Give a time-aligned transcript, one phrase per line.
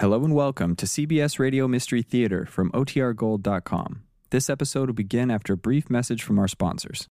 [0.00, 4.04] Hello and welcome to CBS Radio Mystery Theater from OTRGold.com.
[4.30, 7.08] This episode will begin after a brief message from our sponsors.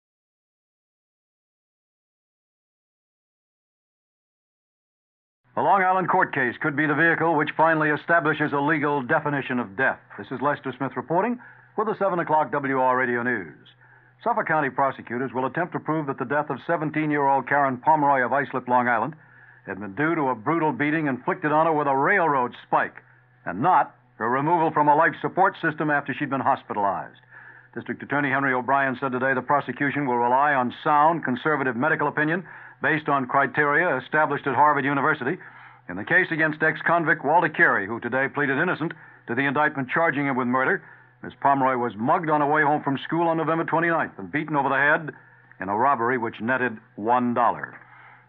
[5.54, 9.58] The Long Island court case could be the vehicle which finally establishes a legal definition
[9.58, 10.00] of death.
[10.16, 11.38] This is Lester Smith reporting
[11.76, 13.68] for the 7 o'clock WOR Radio News.
[14.24, 17.76] Suffolk County prosecutors will attempt to prove that the death of 17 year old Karen
[17.76, 19.12] Pomeroy of Islip, Long Island,
[19.66, 23.02] had been due to a brutal beating inflicted on her with a railroad spike,
[23.44, 27.20] and not her removal from a life support system after she'd been hospitalized.
[27.74, 32.44] District Attorney Henry O'Brien said today the prosecution will rely on sound conservative medical opinion
[32.82, 35.38] based on criteria established at Harvard University
[35.88, 38.92] in the case against ex convict Walter Carey, who today pleaded innocent
[39.26, 40.82] to the indictment charging him with murder.
[41.22, 44.56] Miss Pomeroy was mugged on her way home from school on November 29th and beaten
[44.56, 45.14] over the head
[45.60, 47.74] in a robbery which netted $1.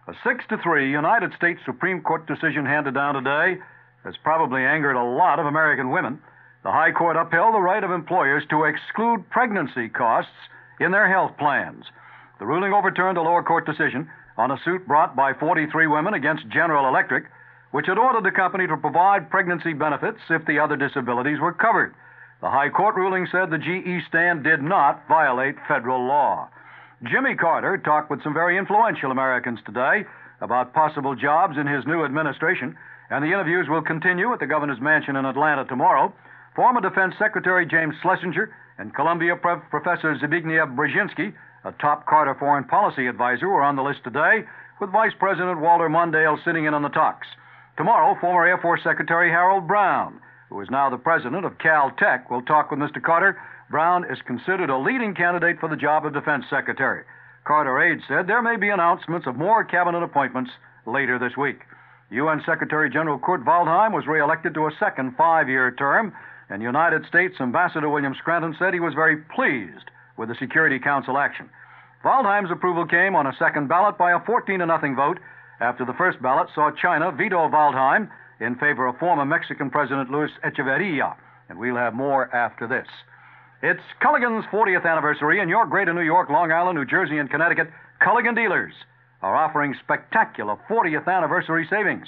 [0.08, 3.62] A 6 to 3 United States Supreme Court decision handed down today
[4.04, 6.20] has probably angered a lot of American women.
[6.64, 10.32] The High Court upheld the right of employers to exclude pregnancy costs
[10.80, 11.86] in their health plans.
[12.40, 16.50] The ruling overturned a lower court decision on a suit brought by 43 women against
[16.50, 17.26] General Electric,
[17.70, 21.94] which had ordered the company to provide pregnancy benefits if the other disabilities were covered.
[22.42, 26.50] The High Court ruling said the GE stand did not violate federal law.
[27.10, 30.06] Jimmy Carter talked with some very influential Americans today
[30.40, 32.78] about possible jobs in his new administration,
[33.10, 36.14] and the interviews will continue at the governor's mansion in Atlanta tomorrow.
[36.56, 41.34] Former Defense Secretary James Schlesinger and Columbia Professor Zbigniew Brzezinski,
[41.66, 44.46] a top Carter foreign policy advisor, were on the list today,
[44.80, 47.26] with Vice President Walter Mondale sitting in on the talks.
[47.78, 52.44] Tomorrow, former Air Force Secretary Harold Brown, who is now the president of Caltech, will
[52.44, 53.02] talk with Mr.
[53.02, 53.40] Carter.
[53.72, 57.04] Brown is considered a leading candidate for the job of Defense Secretary.
[57.46, 60.52] Carter aides said there may be announcements of more cabinet appointments
[60.86, 61.62] later this week.
[62.12, 66.14] UN Secretary General Kurt Waldheim was reelected to a second five year term,
[66.50, 71.18] and United States Ambassador William Scranton said he was very pleased with the Security Council
[71.18, 71.50] action.
[72.04, 75.20] Waldheim's approval came on a second ballot by a 14 to nothing vote
[75.62, 78.10] after the first ballot saw China veto Waldheim
[78.42, 81.16] in favor of former Mexican President Luis Echeverria.
[81.48, 82.88] And we'll have more after this.
[83.64, 87.70] It's Culligan's 40th anniversary, and your greater New York, Long Island, New Jersey, and Connecticut
[88.02, 88.74] Culligan dealers
[89.22, 92.08] are offering spectacular 40th anniversary savings.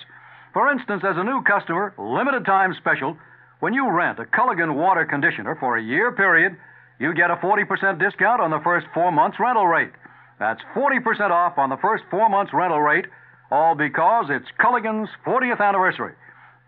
[0.51, 3.15] For instance, as a new customer, limited time special,
[3.59, 6.57] when you rent a Culligan water conditioner for a year period,
[6.99, 9.93] you get a 40% discount on the first four months rental rate.
[10.39, 13.05] That's 40% off on the first four months rental rate,
[13.51, 16.13] all because it's Culligan's 40th anniversary.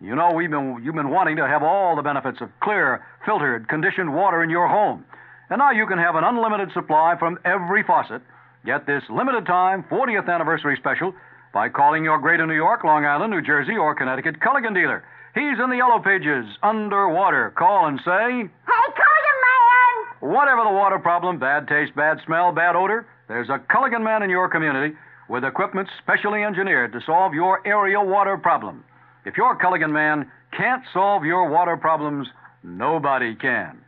[0.05, 3.67] You know, we've been, you've been wanting to have all the benefits of clear, filtered,
[3.67, 5.03] conditioned water in your home.
[5.49, 8.21] And now you can have an unlimited supply from every faucet.
[8.67, 11.11] Get this limited time 40th anniversary special
[11.55, 15.03] by calling your greater New York, Long Island, New Jersey, or Connecticut Culligan dealer.
[15.33, 17.51] He's in the yellow pages, underwater.
[17.57, 20.31] Call and say, Hey, Culligan man!
[20.33, 24.29] whatever the water problem, bad taste, bad smell, bad odor, there's a Culligan man in
[24.29, 24.95] your community
[25.29, 28.83] with equipment specially engineered to solve your area water problem.
[29.25, 32.27] If your Culligan man can't solve your water problems,
[32.63, 33.81] nobody can.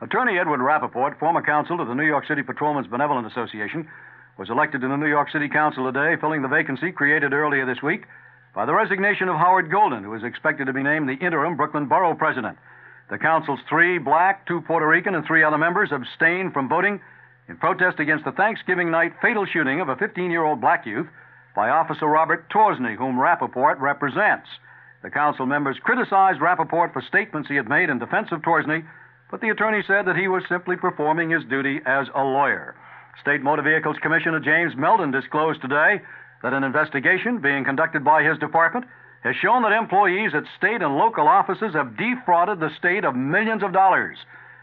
[0.00, 3.88] Attorney Edward Rappaport, former counsel to the New York City Patrolmen's Benevolent Association,
[4.36, 7.82] was elected to the New York City Council today, filling the vacancy created earlier this
[7.82, 8.04] week
[8.52, 11.86] by the resignation of Howard Golden, who is expected to be named the interim Brooklyn
[11.86, 12.58] Borough President.
[13.10, 17.00] The council's three black, two Puerto Rican, and three other members abstained from voting
[17.48, 21.06] in protest against the Thanksgiving night fatal shooting of a 15 year old black youth
[21.54, 24.48] by Officer Robert Torsney, whom Rappaport represents.
[25.02, 28.84] The council members criticized Rappaport for statements he had made in defense of Torsney,
[29.30, 32.74] but the attorney said that he was simply performing his duty as a lawyer.
[33.20, 36.00] State Motor Vehicles Commissioner James Meldon disclosed today
[36.42, 38.86] that an investigation being conducted by his department
[39.22, 43.62] has shown that employees at state and local offices have defrauded the state of millions
[43.62, 44.18] of dollars.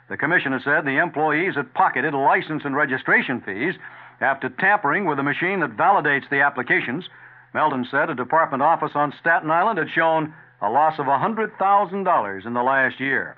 [0.09, 3.75] The commissioner said the employees had pocketed license and registration fees
[4.21, 7.05] after tampering with a machine that validates the applications.
[7.53, 12.53] Meldon said a department office on Staten Island had shown a loss of $100,000 in
[12.53, 13.35] the last year.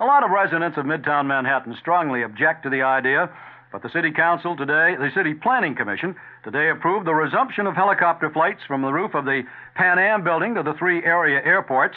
[0.00, 3.30] A lot of residents of Midtown Manhattan strongly object to the idea,
[3.70, 8.28] but the City Council today, the City Planning Commission, today approved the resumption of helicopter
[8.30, 9.42] flights from the roof of the
[9.76, 11.96] Pan Am building to the three area airports.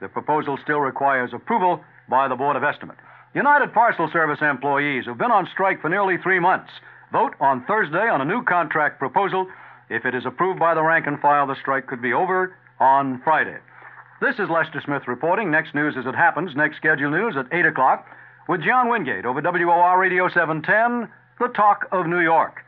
[0.00, 2.98] The proposal still requires approval by the Board of Estimate.
[3.34, 6.70] United Parcel Service employees who've been on strike for nearly three months
[7.12, 9.46] vote on Thursday on a new contract proposal.
[9.88, 13.20] If it is approved by the rank and file, the strike could be over on
[13.22, 13.58] Friday.
[14.20, 15.50] This is Lester Smith reporting.
[15.50, 16.56] Next news as it happens.
[16.56, 18.06] Next scheduled news at 8 o'clock
[18.48, 22.62] with John Wingate over WOR Radio 710, The Talk of New York.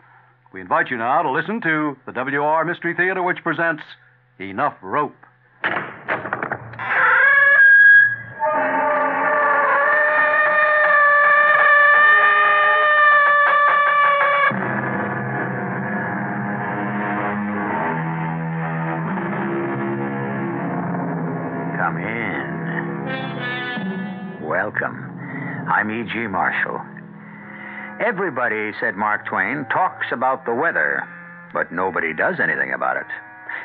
[0.52, 3.82] We invite you now to listen to the WOR Mystery Theater, which presents
[4.38, 5.16] Enough Rope.
[25.88, 26.26] I'm E.G.
[26.26, 26.84] Marshall.
[27.98, 31.08] Everybody, said Mark Twain, talks about the weather,
[31.54, 33.08] but nobody does anything about it.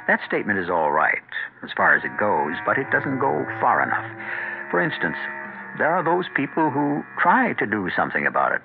[0.07, 1.19] That statement is all right
[1.65, 4.07] as far as it goes, but it doesn't go far enough.
[4.71, 5.17] For instance,
[5.77, 8.63] there are those people who try to do something about it.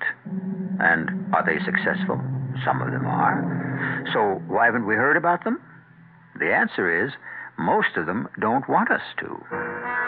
[0.79, 2.15] And are they successful?
[2.63, 3.43] Some of them are.
[4.13, 5.59] So why haven't we heard about them?
[6.39, 7.11] The answer is
[7.59, 9.35] most of them don't want us to.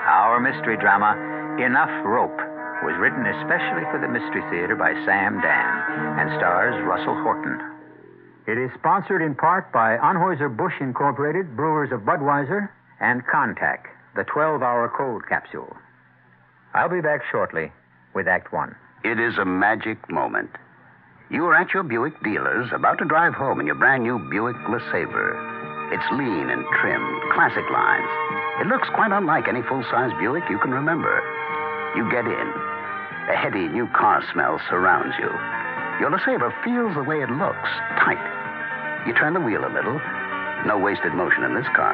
[0.08, 1.20] Our mystery drama,
[1.60, 2.40] Enough Rope,
[2.84, 7.62] was written especially for the Mystery Theater by Sam Dann and stars Russell Horton.
[8.48, 12.70] It is sponsored in part by Anheuser-Busch Incorporated, brewers of Budweiser,
[13.00, 13.86] and Contac,
[14.16, 15.78] the 12-hour cold capsule.
[16.74, 17.72] I'll be back shortly
[18.16, 18.76] with Act One.
[19.04, 20.50] It is a magic moment.
[21.30, 24.58] You are at your Buick dealer's, about to drive home in your brand new Buick
[24.68, 25.94] LeSabre.
[25.94, 28.10] It's lean and trimmed, classic lines.
[28.62, 31.22] It looks quite unlike any full size Buick you can remember.
[31.96, 32.71] You get in.
[33.30, 35.30] A heady new car smell surrounds you.
[36.02, 37.70] Your LeSabre feels the way it looks,
[38.02, 38.22] tight.
[39.06, 40.02] You turn the wheel a little.
[40.66, 41.94] No wasted motion in this car.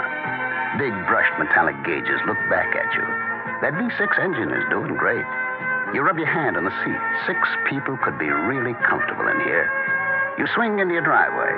[0.79, 3.03] Big brushed metallic gauges look back at you.
[3.59, 5.25] That V6 engine is doing great.
[5.91, 7.01] You rub your hand on the seat.
[7.27, 9.67] Six people could be really comfortable in here.
[10.39, 11.51] You swing into your driveway.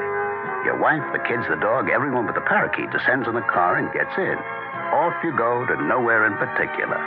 [0.65, 3.93] Your wife, the kids, the dog, everyone but the parakeet descends in the car and
[3.93, 4.37] gets in.
[4.93, 6.97] Off you go to nowhere in particular.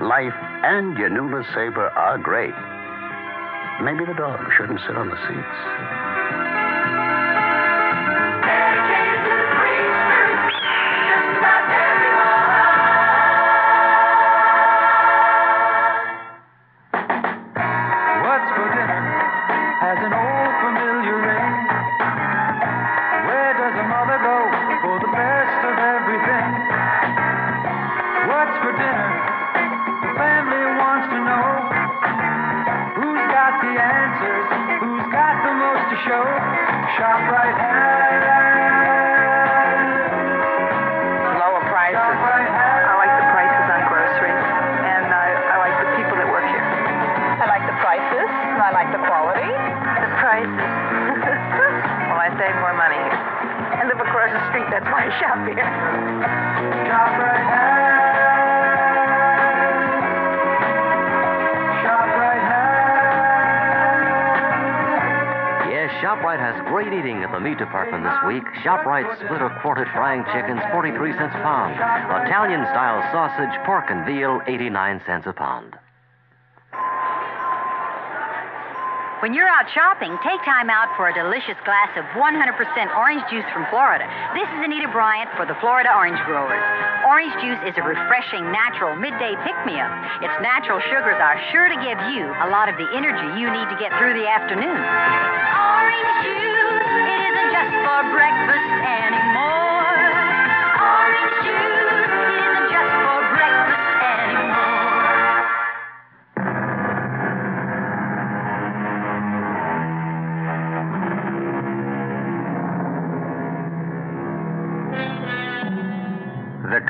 [0.00, 2.52] Life and your new LeSabre are great.
[3.82, 6.45] Maybe the dog shouldn't sit on the seats.
[54.66, 55.56] Street, that's why I shop here.
[61.82, 62.26] ShopRite
[65.70, 68.44] Yes, ShopRite has great eating at the meat department this week.
[68.64, 71.74] ShopRite split or quartered frying chickens, 43 cents a pound.
[72.26, 75.76] Italian style sausage, pork, and veal, 89 cents a pound.
[79.26, 82.30] When you're out shopping, take time out for a delicious glass of 100%
[82.94, 84.06] orange juice from Florida.
[84.38, 86.62] This is Anita Bryant for the Florida Orange Growers.
[87.02, 89.90] Orange juice is a refreshing, natural midday pick me up.
[90.22, 93.66] Its natural sugars are sure to give you a lot of the energy you need
[93.66, 94.78] to get through the afternoon.
[94.78, 99.65] Orange juice, it isn't just for breakfast anymore.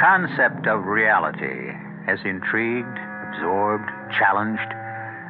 [0.06, 1.74] Concept of reality
[2.06, 2.96] has intrigued,
[3.26, 4.70] absorbed, challenged,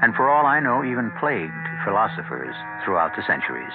[0.05, 2.55] and for all I know, even plagued philosophers
[2.85, 3.73] throughout the centuries.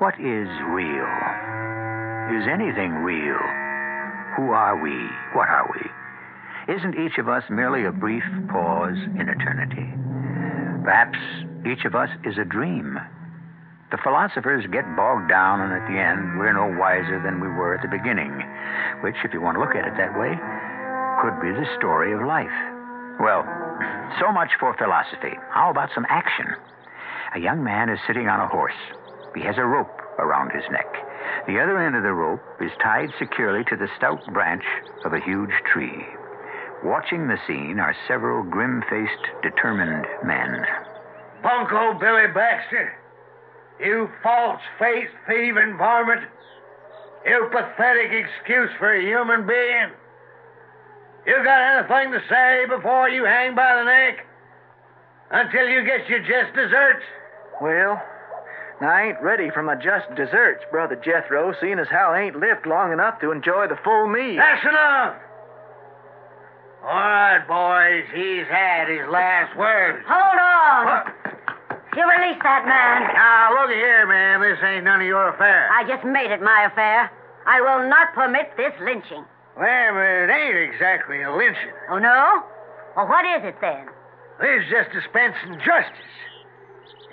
[0.00, 0.44] What is
[0.76, 1.08] real?
[2.36, 3.40] Is anything real?
[4.36, 4.92] Who are we?
[5.32, 6.74] What are we?
[6.74, 9.88] Isn't each of us merely a brief pause in eternity?
[10.84, 11.16] Perhaps
[11.64, 12.98] each of us is a dream.
[13.94, 17.76] The philosophers get bogged down, and at the end, we're no wiser than we were
[17.76, 18.34] at the beginning,
[19.06, 20.34] which, if you want to look at it that way,
[21.22, 22.50] could be the story of life.
[23.22, 23.46] Well,
[24.18, 25.38] so much for philosophy.
[25.54, 26.58] How about some action?
[27.36, 28.74] A young man is sitting on a horse.
[29.32, 30.90] He has a rope around his neck.
[31.46, 34.64] The other end of the rope is tied securely to the stout branch
[35.04, 36.02] of a huge tree.
[36.82, 40.66] Watching the scene are several grim faced, determined men.
[41.44, 42.98] Bunko Billy Baxter.
[43.80, 46.22] You false faced thieving varmint.
[47.26, 49.90] You pathetic excuse for a human being.
[51.26, 54.26] You got anything to say before you hang by the neck?
[55.30, 57.04] Until you get your just desserts?
[57.60, 58.00] Well,
[58.80, 62.66] I ain't ready for my just desserts, Brother Jethro, seeing as how I ain't lived
[62.66, 64.36] long enough to enjoy the full meal.
[64.36, 65.16] That's enough.
[66.84, 70.02] All right, boys, he's had his last word.
[70.06, 71.12] Hold on.
[71.94, 73.14] You release that man.
[73.14, 74.42] Now, look here, ma'am.
[74.42, 75.70] This ain't none of your affair.
[75.70, 77.06] I just made it my affair.
[77.46, 79.22] I will not permit this lynching.
[79.54, 81.70] Well, it ain't exactly a lynching.
[81.90, 82.42] Oh, no?
[82.96, 83.86] Well, what is it then?
[84.42, 86.10] He's just dispensing justice.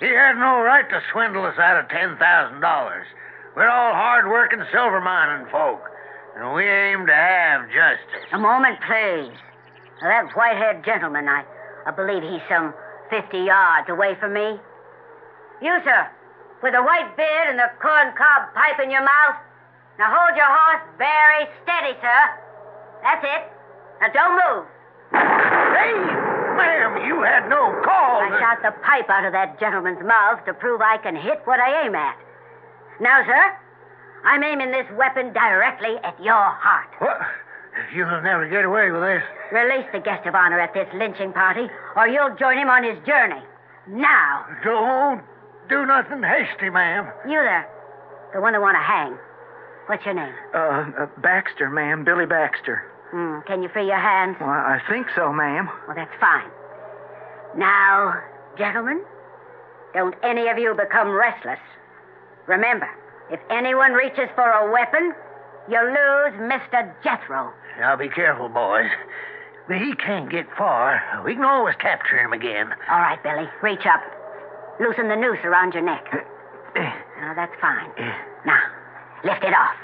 [0.02, 2.18] He had no right to swindle us out of $10,000.
[3.54, 5.78] We're all hard-working silver mining folk,
[6.34, 8.26] and we aim to have justice.
[8.32, 9.30] A moment, please.
[10.02, 11.44] Now, that white-haired gentleman, I,
[11.86, 12.74] I believe he's some
[13.10, 14.58] 50 yards away from me.
[15.62, 16.02] You, sir,
[16.62, 19.36] with the white beard and the corncob pipe in your mouth.
[19.98, 22.20] Now hold your horse very steady, sir.
[23.02, 23.42] That's it.
[24.00, 24.64] Now don't move.
[25.12, 25.94] Hey,
[26.58, 28.22] ma'am, you had no call.
[28.22, 31.40] I to- shot the pipe out of that gentleman's mouth to prove I can hit
[31.44, 32.16] what I aim at.
[33.00, 33.56] Now, sir,
[34.24, 36.88] I'm aiming this weapon directly at your heart.
[36.98, 37.20] What?
[37.94, 39.22] You'll never get away with this.
[39.50, 42.98] Release the guest of honor at this lynching party, or you'll join him on his
[43.06, 43.40] journey.
[43.88, 45.22] Now, Don't
[45.72, 47.08] do nothing hasty, ma'am.
[47.24, 47.68] you there,
[48.34, 49.16] the one that want to hang.
[49.86, 50.32] What's your name?
[50.54, 52.04] Uh, uh, Baxter, ma'am.
[52.04, 52.84] Billy Baxter.
[53.10, 54.36] Hmm, can you free your hands?
[54.40, 55.68] Well, I think so, ma'am.
[55.86, 56.48] Well, that's fine.
[57.56, 58.14] Now,
[58.56, 59.02] gentlemen,
[59.92, 61.58] don't any of you become restless.
[62.46, 62.88] Remember,
[63.30, 65.12] if anyone reaches for a weapon,
[65.68, 66.92] you lose Mr.
[67.04, 67.52] Jethro.
[67.78, 68.90] Now be careful, boys.
[69.68, 71.22] He can't get far.
[71.24, 72.72] We can always capture him again.
[72.90, 74.00] All right, Billy, reach up.
[74.82, 76.04] Loosen the noose around your neck.
[76.74, 77.90] Eh, Now, that's fine.
[77.98, 78.12] eh.
[78.44, 78.58] Now,
[79.24, 79.76] lift it off.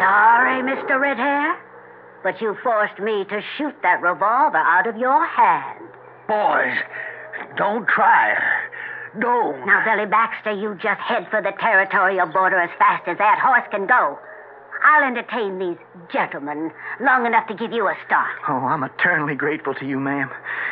[0.00, 1.00] Sorry, Mr.
[1.00, 1.56] Red Hair,
[2.22, 5.80] but you forced me to shoot that revolver out of your hand.
[6.28, 6.76] Boys,
[7.56, 8.34] don't try.
[9.20, 9.64] Don't.
[9.66, 13.64] Now, Billy Baxter, you just head for the territorial border as fast as that horse
[13.70, 14.18] can go.
[14.84, 15.78] I'll entertain these
[16.12, 18.36] gentlemen long enough to give you a start.
[18.48, 20.30] Oh, I'm eternally grateful to you, ma'am.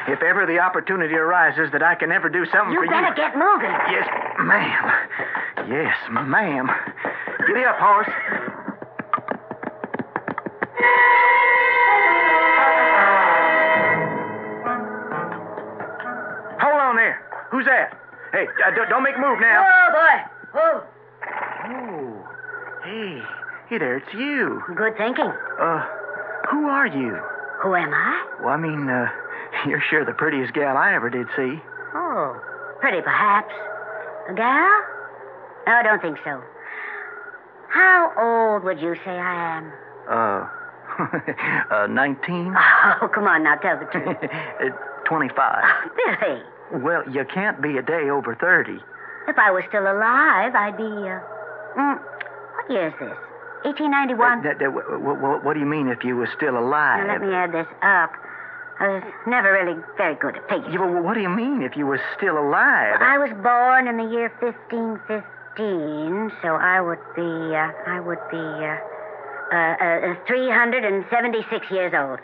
[0.08, 3.08] If ever the opportunity arises that I can ever do something for You for better
[3.08, 3.14] you.
[3.16, 3.72] get moving.
[3.90, 4.06] Yes,
[4.40, 4.92] ma'am.
[5.70, 6.68] Yes, ma'am.
[7.46, 8.08] Giddy up, horse.
[16.62, 17.18] Hold on there.
[17.50, 17.98] Who's that?
[18.32, 19.64] Hey, uh, don't, don't make a move now.
[19.66, 20.14] Oh, boy.
[20.54, 20.84] Oh,
[21.64, 22.28] Oh,
[22.84, 23.22] hey,
[23.68, 24.62] hey there, it's you.
[24.76, 25.32] good thinking.
[25.60, 25.86] Uh,
[26.50, 27.16] who are you?
[27.62, 28.26] Who am I?
[28.40, 29.06] Well, I mean, uh,
[29.66, 31.60] you're sure the prettiest gal I ever did see.
[31.94, 32.40] Oh,
[32.80, 33.52] pretty perhaps.
[34.30, 34.80] A gal?
[35.66, 36.42] No, I don't think so.
[37.68, 39.72] How old would you say I am?
[40.08, 42.54] Uh, uh, 19?
[43.02, 44.16] Oh, come on now, tell the truth.
[44.22, 44.68] Uh,
[45.08, 45.64] 25.
[45.96, 46.42] Billy,
[46.82, 48.78] Well, you can't be a day over 30.
[49.28, 53.16] if I was still alive, I'd be, uh, mm, what year is this?
[53.64, 54.42] 1891?
[54.42, 57.06] That- that- wh- wh- wh- what do you mean if you were still alive?
[57.06, 58.12] Now, let me add this up.
[58.80, 60.72] I was never really very good at figures.
[60.72, 63.00] Yeah, well, what do you mean if you were still alive?
[63.00, 68.38] I was born in the year 1515, so I would be, uh, I would be,
[68.38, 68.76] uh,
[69.52, 69.76] uh,
[70.10, 72.18] uh, 376 years old.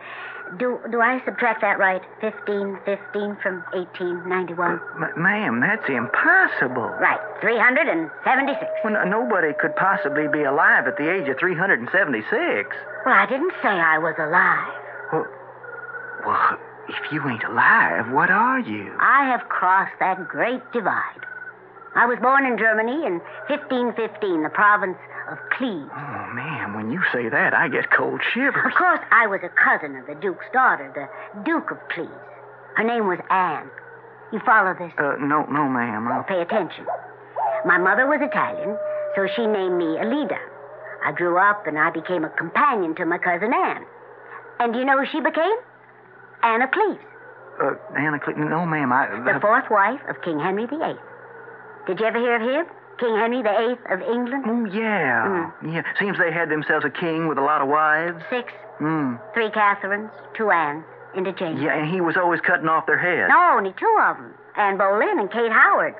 [0.57, 2.00] Do do I subtract that right?
[2.21, 4.81] 1515 from 1891?
[4.97, 6.88] M- ma'am, that's impossible.
[7.00, 8.71] Right, 376.
[8.85, 12.75] Well, no- nobody could possibly be alive at the age of 376.
[13.05, 14.73] Well, I didn't say I was alive.
[15.12, 15.26] Well,
[16.26, 18.93] well, if you ain't alive, what are you?
[19.00, 21.26] I have crossed that great divide.
[21.95, 23.18] I was born in Germany in
[23.49, 24.99] 1515, the province
[25.30, 25.90] of Cleves.
[25.90, 28.64] Oh, ma'am, when you say that, I get cold shivers.
[28.66, 31.09] Of course, I was a cousin of the Duke's daughter, the
[31.42, 32.11] Duke of Cleves.
[32.76, 33.68] Her name was Anne.
[34.33, 34.92] You follow this?
[34.99, 36.07] Uh, no, no, ma'am.
[36.09, 36.23] I'll...
[36.25, 36.87] Pay attention.
[37.64, 38.76] My mother was Italian,
[39.16, 40.38] so she named me Alida.
[41.04, 43.85] I grew up and I became a companion to my cousin Anne.
[44.61, 45.57] And do you know who she became?
[46.42, 47.00] Anne of Cleves,
[47.61, 48.38] Uh, Anna Cleves?
[48.38, 48.92] No, ma'am.
[48.92, 49.09] I.
[49.33, 50.95] the fourth wife of King Henry VIII.
[51.88, 52.66] Did you ever hear of him?
[53.00, 54.45] King Henry VIII of England?
[54.47, 55.50] Oh, yeah.
[55.64, 55.83] Yeah.
[55.99, 58.23] Seems they had themselves a king with a lot of wives.
[58.30, 59.14] Six, Hmm.
[59.35, 61.62] three Catherines, two Annes, interchangeable.
[61.64, 63.30] Yeah, and he was always cutting off their heads.
[63.30, 64.35] No, only two of them.
[64.57, 65.95] Anne Boleyn and Kate Howard.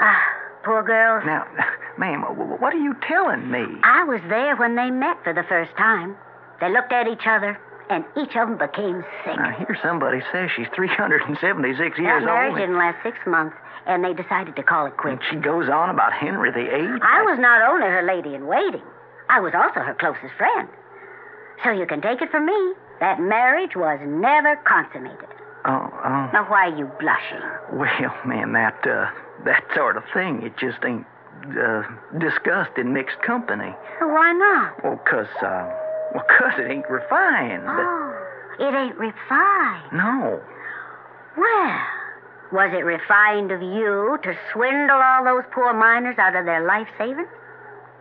[0.00, 0.22] Ah,
[0.64, 1.24] poor girls.
[1.24, 1.46] Now,
[1.98, 3.64] ma'am, what are you telling me?
[3.84, 6.16] I was there when they met for the first time.
[6.60, 7.58] They looked at each other,
[7.90, 9.38] and each of them became sick.
[9.38, 12.58] I hear somebody says she's 376 years that years marriage old.
[12.58, 15.22] didn't last six months, and they decided to call it quits.
[15.30, 17.02] She goes on about Henry the Eighth.
[17.02, 18.82] I was not only her lady in waiting,
[19.28, 20.68] I was also her closest friend.
[21.64, 25.28] So you can take it from me, that marriage was never consummated.
[25.64, 26.30] Oh, oh.
[26.32, 27.42] Now, why are you blushing?
[27.72, 29.10] Well, man, that, uh,
[29.44, 31.04] that sort of thing, it just ain't,
[31.58, 31.82] uh,
[32.18, 33.74] discussed in mixed company.
[34.00, 34.84] Why not?
[34.84, 35.66] Well, 'cause, uh,
[36.14, 37.64] well, 'cause it ain't refined.
[37.66, 38.14] Oh,
[38.60, 39.92] it ain't refined.
[39.92, 40.40] No.
[41.36, 41.80] Well,
[42.52, 46.88] was it refined of you to swindle all those poor miners out of their life
[46.98, 47.28] savings?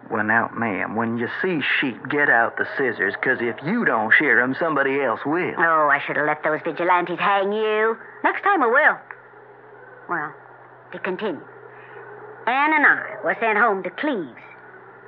[0.09, 4.11] Well, now, ma'am, when you see sheep, get out the scissors, 'cause if you don't
[4.11, 5.55] shear 'em, somebody else will.
[5.57, 7.97] Oh, I should have let those vigilantes hang you.
[8.23, 8.97] Next time I will.
[10.07, 10.31] Well,
[10.91, 11.41] to continue.
[12.45, 14.37] Anne and I were sent home to Cleves.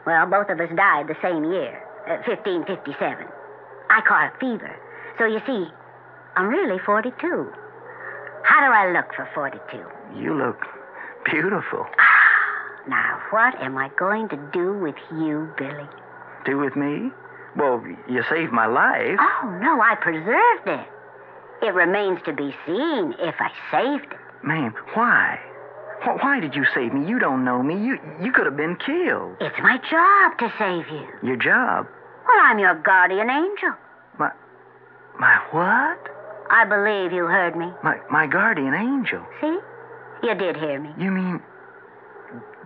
[0.06, 3.28] Well, both of us died the same year, uh, 1557.
[3.92, 4.72] I caught a fever.
[5.20, 5.72] So you see,
[6.36, 7.54] I'm really 42.
[8.48, 9.84] How do I look for 42?
[10.18, 10.66] You look
[11.26, 11.86] beautiful.
[12.00, 15.88] Ah, now, what am I going to do with you, Billy?
[16.46, 17.12] Do with me?
[17.58, 19.20] Well, you saved my life.
[19.20, 20.88] Oh, no, I preserved it.
[21.62, 24.20] It remains to be seen if I saved it.
[24.44, 25.40] Ma'am, why?
[26.06, 27.10] Why did you save me?
[27.10, 27.74] You don't know me.
[27.74, 29.36] You you could have been killed.
[29.42, 31.08] It's my job to save you.
[31.28, 31.88] Your job?
[32.28, 33.74] Well, I'm your guardian angel.
[34.20, 34.32] My
[35.20, 36.17] my what?
[36.50, 37.72] I believe you heard me.
[37.84, 39.22] My my guardian angel.
[39.42, 39.58] See?
[40.24, 40.90] You did hear me.
[40.98, 41.42] You mean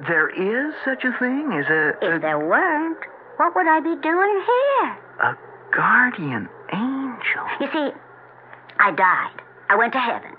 [0.08, 2.98] there is such a thing as a, If there weren't,
[3.38, 4.98] what would I be doing here?
[5.22, 5.36] a
[5.76, 7.46] guardian angel?
[7.60, 7.90] You see,
[8.80, 9.42] I died.
[9.70, 10.32] I went to heaven.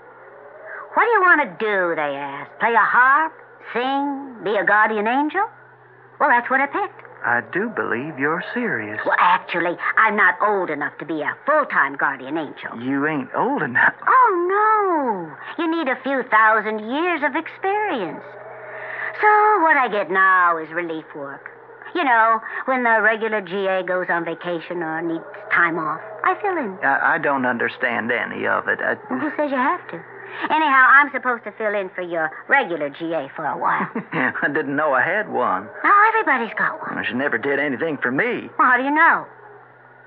[0.93, 2.51] What do you want to do, they asked?
[2.59, 3.33] Play a harp?
[3.73, 4.43] Sing?
[4.43, 5.45] Be a guardian angel?
[6.19, 7.01] Well, that's what I picked.
[7.25, 8.99] I do believe you're serious.
[9.05, 12.79] Well, actually, I'm not old enough to be a full time guardian angel.
[12.81, 13.93] You ain't old enough.
[14.05, 14.29] Oh,
[15.57, 15.63] no.
[15.63, 18.23] You need a few thousand years of experience.
[19.21, 19.29] So,
[19.61, 21.49] what I get now is relief work.
[21.95, 26.57] You know, when the regular GA goes on vacation or needs time off, I fill
[26.57, 26.77] in.
[26.83, 28.79] I, I don't understand any of it.
[28.81, 30.01] I, Well, who says you have to?
[30.49, 33.87] Anyhow, I'm supposed to fill in for your regular GA for a while.
[34.13, 35.67] I didn't know I had one.
[35.83, 37.03] now, everybody's got one.
[37.05, 38.49] She never did anything for me.
[38.57, 39.25] Well, how do you know?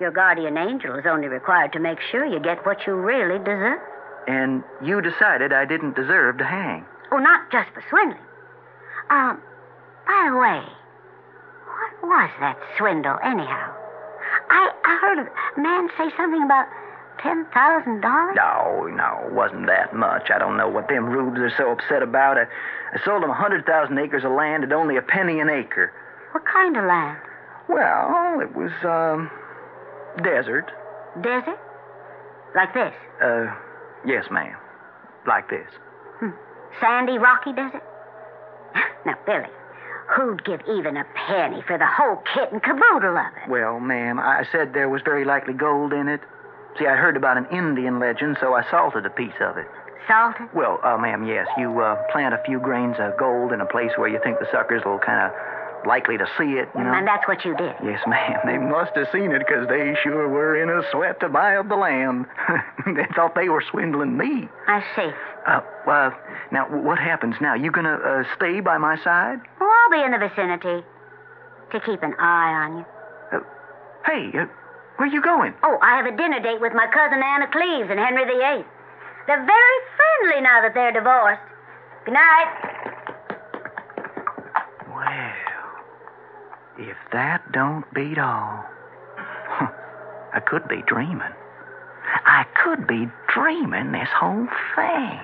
[0.01, 3.81] Your guardian angel is only required to make sure you get what you really deserve.
[4.29, 6.85] And you decided I didn't deserve to hang.
[7.13, 8.21] Oh, not just for swindling.
[9.09, 9.41] Um,
[10.07, 10.63] by the way,
[11.71, 13.73] what was that swindle, anyhow?
[14.51, 16.67] I, I heard a man say something about
[17.27, 18.35] $10,000.
[18.37, 20.31] No, no, it wasn't that much.
[20.35, 22.39] I don't know what them rubes are so upset about.
[22.39, 22.43] I,
[22.95, 25.93] I sold them a 100,000 acres of land at only a penny an acre.
[26.33, 27.19] What kind of land?
[27.69, 29.31] Well, it was, um,
[30.23, 30.71] desert.
[31.21, 31.59] Desert?
[32.55, 32.95] Like this?
[33.23, 33.47] Uh,
[34.07, 34.57] yes, ma'am.
[35.27, 35.69] Like this.
[36.21, 36.31] Hmm.
[36.81, 37.83] Sandy, rocky desert?
[39.07, 39.47] Now, Billy,
[40.17, 43.49] who'd give even a penny for the whole kit and caboodle of it?
[43.49, 46.21] Well, ma'am, I said there was very likely gold in it.
[46.79, 49.67] See, I heard about an Indian legend, so I salted a piece of it.
[50.09, 50.49] Salted?
[50.55, 51.47] Well, uh, ma'am, yes.
[51.59, 54.47] You uh, plant a few grains of gold in a place where you think the
[54.53, 56.93] suckers will kind of likely to see it, you know.
[56.93, 57.75] And that's what you did.
[57.83, 58.41] Yes, ma'am.
[58.47, 61.69] They must have seen it because they sure were in a sweat to buy up
[61.69, 62.27] the land.
[62.87, 64.49] they thought they were swindling me.
[64.67, 65.11] I see.
[65.47, 66.13] Uh, well,
[66.53, 67.55] now, what happens now?
[67.55, 69.41] You gonna uh, stay by my side?
[69.61, 70.85] Well, I'll be in the vicinity
[71.73, 72.87] to keep an eye on you.
[74.05, 74.47] Hey, uh,
[74.97, 75.55] where are you going?
[75.63, 78.65] Oh, I have a dinner date with my cousin Anna Cleves and Henry VIII.
[79.27, 81.43] They're very friendly now that they're divorced.
[82.05, 82.49] Good night.
[84.89, 85.33] Well,
[86.79, 88.65] if that don't beat all.
[89.17, 89.69] Huh,
[90.35, 91.35] I could be dreaming.
[92.25, 95.21] I could be dreaming this whole thing.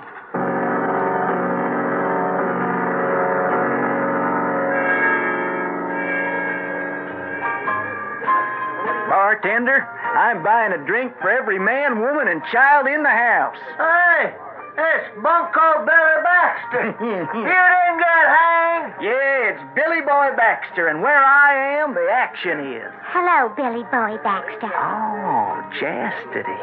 [9.13, 9.85] Bartender,
[10.17, 13.61] I'm buying a drink for every man, woman, and child in the house.
[13.77, 14.33] Hey,
[14.73, 16.97] it's Bunko Billy Baxter.
[17.05, 19.05] you didn't get hanged?
[19.05, 22.89] Yeah, it's Billy Boy Baxter, and where I am, the action is.
[23.13, 24.73] Hello, Billy Boy Baxter.
[24.73, 26.57] Oh, Chastity.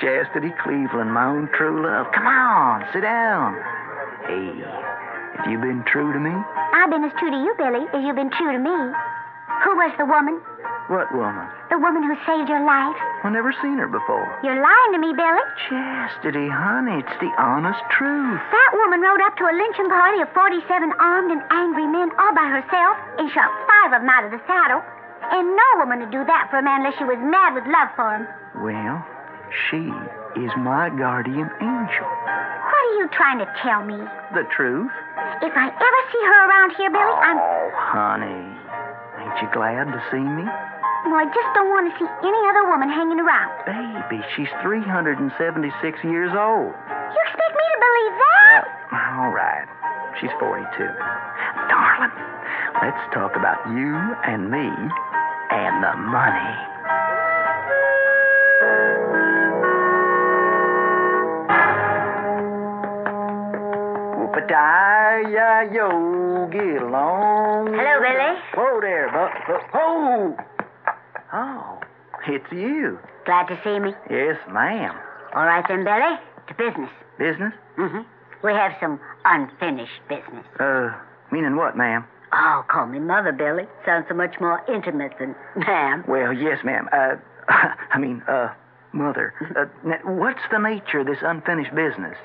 [0.00, 2.08] Chastity Cleveland, my own true love.
[2.16, 3.52] Come on, sit down.
[4.24, 4.64] Hey,
[5.36, 6.32] have you been true to me?
[6.72, 8.96] I've been as true to you, Billy, as you've been true to me.
[9.60, 10.40] Who was the woman?
[10.90, 11.46] What woman?
[11.70, 12.96] The woman who saved your life?
[13.22, 14.26] I've never seen her before.
[14.42, 15.44] You're lying to me, Billy.
[15.70, 18.42] Chastity, honey, it's the honest truth.
[18.50, 20.66] That woman rode up to a lynching party of 47
[20.98, 24.42] armed and angry men all by herself and shot five of them out of the
[24.50, 24.82] saddle.
[25.32, 27.88] And no woman would do that for a man unless she was mad with love
[27.94, 28.26] for him.
[28.60, 29.00] Well,
[29.70, 29.86] she
[30.42, 32.08] is my guardian angel.
[32.10, 33.96] What are you trying to tell me?
[34.34, 34.90] The truth?
[35.40, 37.38] If I ever see her around here, Billy, I'm.
[37.38, 38.44] Oh, honey,
[39.22, 40.44] ain't you glad to see me?
[41.04, 43.50] No, I just don't want to see any other woman hanging around.
[43.66, 45.28] Baby, she's 376
[46.04, 46.72] years old.
[46.72, 48.62] You expect me to believe that?
[49.18, 49.66] All right.
[50.20, 50.62] She's 42.
[51.68, 52.14] Darling,
[52.80, 54.70] let's talk about you and me
[55.50, 56.54] and the money.
[64.16, 67.66] Whoop-a-die, Hi-ya-yo, get along.
[67.68, 68.32] Hello, Billy.
[68.56, 69.32] Whoa there, Buck.
[69.46, 70.51] Buck.
[71.32, 71.80] Oh!
[72.26, 72.98] It's you.
[73.24, 73.92] Glad to see me.
[74.10, 74.94] Yes, ma'am.
[75.34, 76.16] All right then, Billy.
[76.48, 76.90] To business.
[77.18, 77.52] Business?
[77.78, 78.00] Mm-hmm.
[78.44, 80.44] We have some unfinished business.
[80.60, 80.90] Uh,
[81.30, 82.04] meaning what, ma'am?
[82.32, 83.64] Oh, call me Mother, Billy.
[83.84, 86.04] Sounds so much more intimate than ma'am.
[86.08, 86.88] Well, yes, ma'am.
[86.92, 87.16] Uh,
[87.48, 88.48] I mean, uh,
[88.92, 89.34] mother.
[89.56, 92.16] Uh, what's the nature of this unfinished business?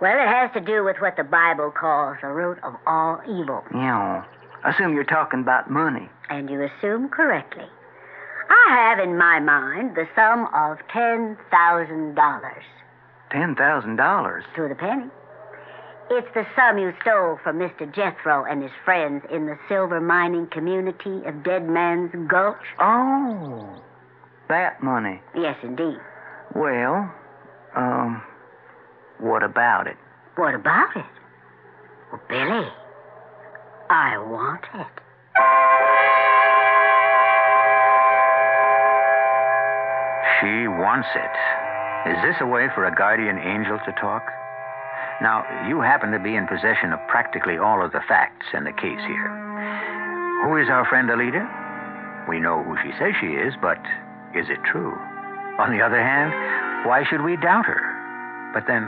[0.00, 3.64] Well, it has to do with what the Bible calls the root of all evil.
[3.74, 4.24] Yeah.
[4.64, 6.08] I assume you're talking about money.
[6.30, 7.64] And you assume correctly.
[8.48, 12.52] I have in my mind the sum of $10,000
[13.30, 14.44] Ten thousand dollars.
[14.56, 15.04] to the penny.
[16.10, 17.84] It's the sum you stole from Mr.
[17.94, 22.56] Jethro and his friends in the silver mining community of Dead Man's Gulch.
[22.80, 23.68] Oh,
[24.48, 25.20] that money.
[25.36, 25.98] Yes, indeed.
[26.54, 27.12] Well,
[27.76, 28.22] um,
[29.18, 29.98] what about it?
[30.36, 31.04] What about it?
[32.10, 32.66] Well, Billy,
[33.90, 34.86] I want it.
[40.40, 41.34] She wants it.
[42.10, 44.22] Is this a way for a guardian angel to talk?
[45.20, 48.72] Now, you happen to be in possession of practically all of the facts in the
[48.72, 49.30] case here.
[50.46, 51.42] Who is our friend Alida?
[52.28, 53.82] We know who she says she is, but
[54.32, 54.94] is it true?
[55.58, 56.30] On the other hand,
[56.86, 57.82] why should we doubt her?
[58.54, 58.86] But then,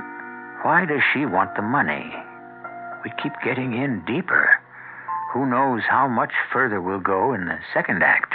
[0.62, 2.14] why does she want the money?
[3.02, 4.60] We keep getting in deeper.
[5.32, 8.34] Who knows how much further we'll go in the second act?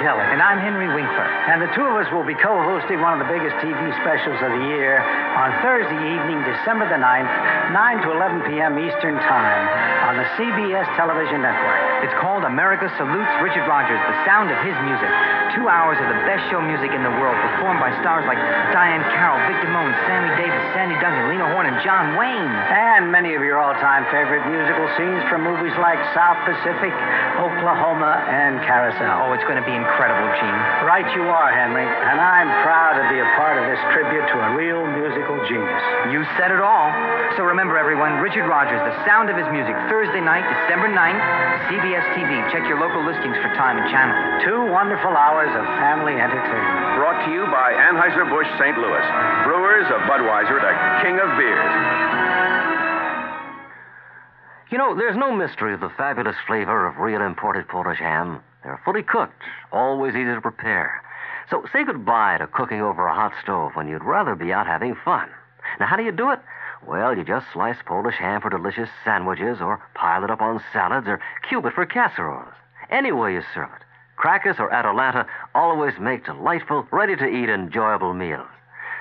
[0.00, 0.26] Kelly.
[0.28, 1.28] And I'm Henry Winkler.
[1.48, 4.36] And the two of us will be co hosting one of the biggest TV specials
[4.42, 7.32] of the year on Thursday evening, December the 9th,
[7.72, 8.76] 9 to 11 p.m.
[8.76, 9.62] Eastern Time
[10.10, 11.85] on the CBS television network.
[12.04, 15.08] It's called America Salutes Richard Rodgers, the sound of his music.
[15.56, 18.36] Two hours of the best show music in the world, performed by stars like
[18.76, 22.52] Diahann Carroll, Victor Damone, Sammy Davis, Sandy Duncan, Lena Horne, and John Wayne.
[22.68, 26.92] And many of your all time favorite musical scenes from movies like South Pacific,
[27.40, 29.24] Oklahoma, and Carousel.
[29.24, 30.60] Oh, it's going to be incredible, Gene.
[30.84, 31.88] Right you are, Henry.
[31.88, 35.84] And I'm proud to be a part of this tribute to a real musical genius.
[36.12, 36.92] You said it all.
[37.40, 41.24] So remember, everyone, Richard Rodgers, the sound of his music, Thursday night, December 9th,
[41.72, 42.28] CBS TV.
[42.52, 44.16] Check your local listings for time and channel.
[44.44, 47.00] Two wonderful hours of family entertainment.
[47.00, 48.76] Brought to you by Anheuser-Busch St.
[48.76, 49.06] Louis,
[49.44, 51.74] brewers of Budweiser, the king of beers.
[54.70, 58.40] You know, there's no mystery of the fabulous flavor of real imported Polish ham.
[58.64, 61.02] They're fully cooked, always easy to prepare.
[61.50, 64.96] So say goodbye to cooking over a hot stove when you'd rather be out having
[65.04, 65.28] fun.
[65.78, 66.40] Now, how do you do it?
[66.86, 71.08] Well, you just slice Polish ham for delicious sandwiches, or pile it up on salads,
[71.08, 72.54] or cube it for casseroles.
[72.90, 73.82] Any way you serve it.
[74.16, 78.46] Krakus or Atalanta always make delightful, ready to eat, enjoyable meals.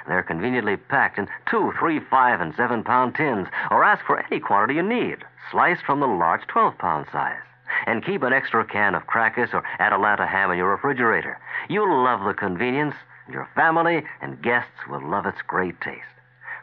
[0.08, 4.40] They're conveniently packed in two, three, five, and seven pound tins, or ask for any
[4.40, 7.42] quantity you need, sliced from the large 12 pound size.
[7.86, 11.40] And keep an extra can of Krakus or Atalanta ham in your refrigerator.
[11.70, 12.96] You'll love the convenience,
[13.26, 16.15] and your family and guests will love its great taste.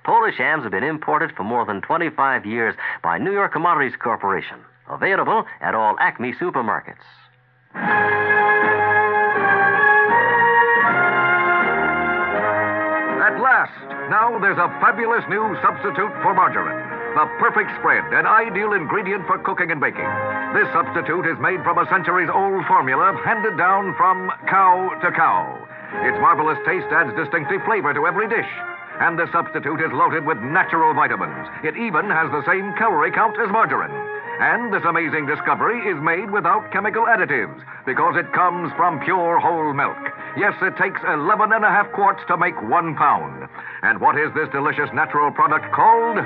[0.05, 4.59] Polish hams have been imported for more than 25 years by New York Commodities Corporation.
[4.91, 7.07] Available at all Acme supermarkets.
[13.23, 13.79] At last,
[14.11, 16.83] now there's a fabulous new substitute for margarine.
[17.15, 20.09] The perfect spread, an ideal ingredient for cooking and baking.
[20.53, 25.47] This substitute is made from a centuries old formula handed down from cow to cow.
[26.03, 28.49] Its marvelous taste adds distinctive flavor to every dish.
[29.03, 31.51] And the substitute is loaded with natural vitamins.
[31.67, 33.91] It even has the same calorie count as margarine.
[34.39, 39.75] And this amazing discovery is made without chemical additives because it comes from pure whole
[39.75, 39.99] milk.
[40.39, 43.51] Yes, it takes 11 and a half quarts to make one pound.
[43.83, 46.23] And what is this delicious natural product called?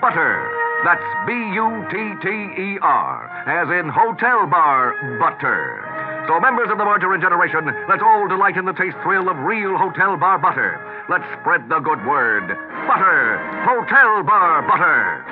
[0.00, 0.40] Butter.
[0.88, 6.05] That's B U T T E R, as in hotel bar butter.
[6.26, 9.78] So, members of the margarine generation, let's all delight in the taste thrill of real
[9.78, 10.82] hotel bar butter.
[11.08, 12.48] Let's spread the good word.
[12.48, 13.38] Butter.
[13.62, 15.22] Hotel bar butter.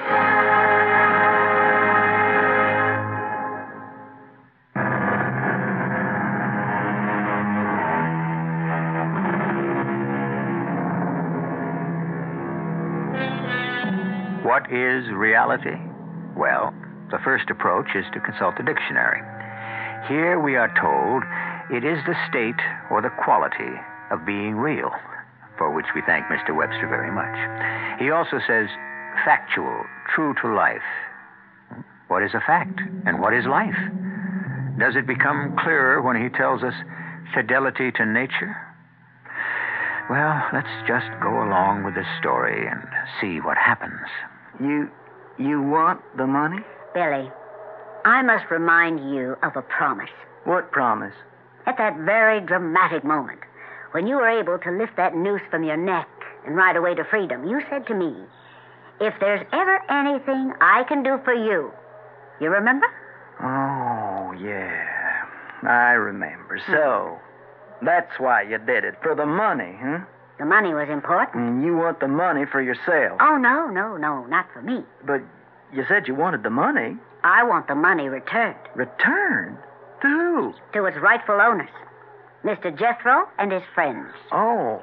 [14.47, 15.75] What is reality?
[16.37, 16.73] Well,
[17.11, 19.34] the first approach is to consult the dictionary.
[20.09, 21.25] Here we are told
[21.71, 23.73] it is the state or the quality
[24.11, 24.91] of being real,
[25.57, 26.55] for which we thank Mr.
[26.55, 27.33] Webster very much.
[27.99, 28.69] He also says
[29.25, 30.85] factual, true to life.
[32.09, 33.79] What is a fact and what is life?
[34.79, 36.75] Does it become clearer when he tells us
[37.33, 38.57] fidelity to nature?
[40.11, 42.83] Well, let's just go along with the story and
[43.21, 44.05] see what happens.
[44.61, 44.91] You
[45.39, 46.59] you want the money?
[46.93, 47.31] Billy,
[48.05, 50.11] I must remind you of a promise.
[50.45, 51.15] What promise?
[51.67, 53.41] At that very dramatic moment,
[53.93, 56.09] when you were able to lift that noose from your neck
[56.47, 58.15] and ride away to freedom, you said to me,
[59.01, 61.73] If there's ever anything I can do for you,
[62.41, 62.87] you remember?
[63.41, 65.27] Oh, yeah.
[65.63, 66.61] I remember.
[66.67, 67.19] So,
[67.83, 68.97] that's why you did it.
[69.03, 70.01] For the money, huh?
[70.39, 71.45] The money was important.
[71.49, 73.19] And you want the money for yourself.
[73.21, 74.83] Oh, no, no, no, not for me.
[75.07, 75.23] But
[75.73, 76.97] you said you wanted the money.
[77.25, 79.57] I want the money returned Returned?
[80.03, 80.55] To who?
[80.75, 81.71] to its rightful owners,
[82.45, 82.77] Mr.
[82.79, 84.13] Jethro and his friends.
[84.31, 84.83] Oh.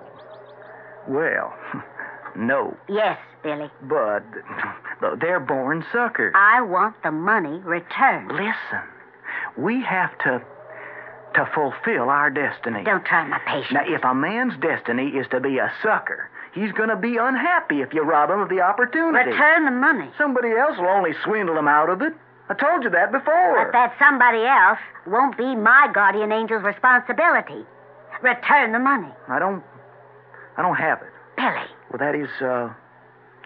[1.08, 1.54] Well,
[2.36, 2.76] no.
[2.90, 3.70] Yes, Billy.
[3.84, 4.24] But
[5.20, 6.34] they're born suckers.
[6.36, 8.32] I want the money returned.
[8.32, 8.82] Listen,
[9.58, 10.42] we have to
[11.36, 12.84] to fulfill our destiny.
[12.84, 13.72] Don't try my patience.
[13.72, 17.82] Now, if a man's destiny is to be a sucker, he's going to be unhappy
[17.82, 19.32] if you rob him of the opportunity.
[19.32, 20.10] Return the money.
[20.18, 22.14] Somebody else will only swindle him out of it.
[22.52, 23.64] I told you that before.
[23.64, 27.64] But that somebody else won't be my guardian angel's responsibility.
[28.22, 29.08] Return the money.
[29.30, 29.64] I don't.
[30.58, 31.08] I don't have it.
[31.38, 32.74] Billy, Well, that is, uh,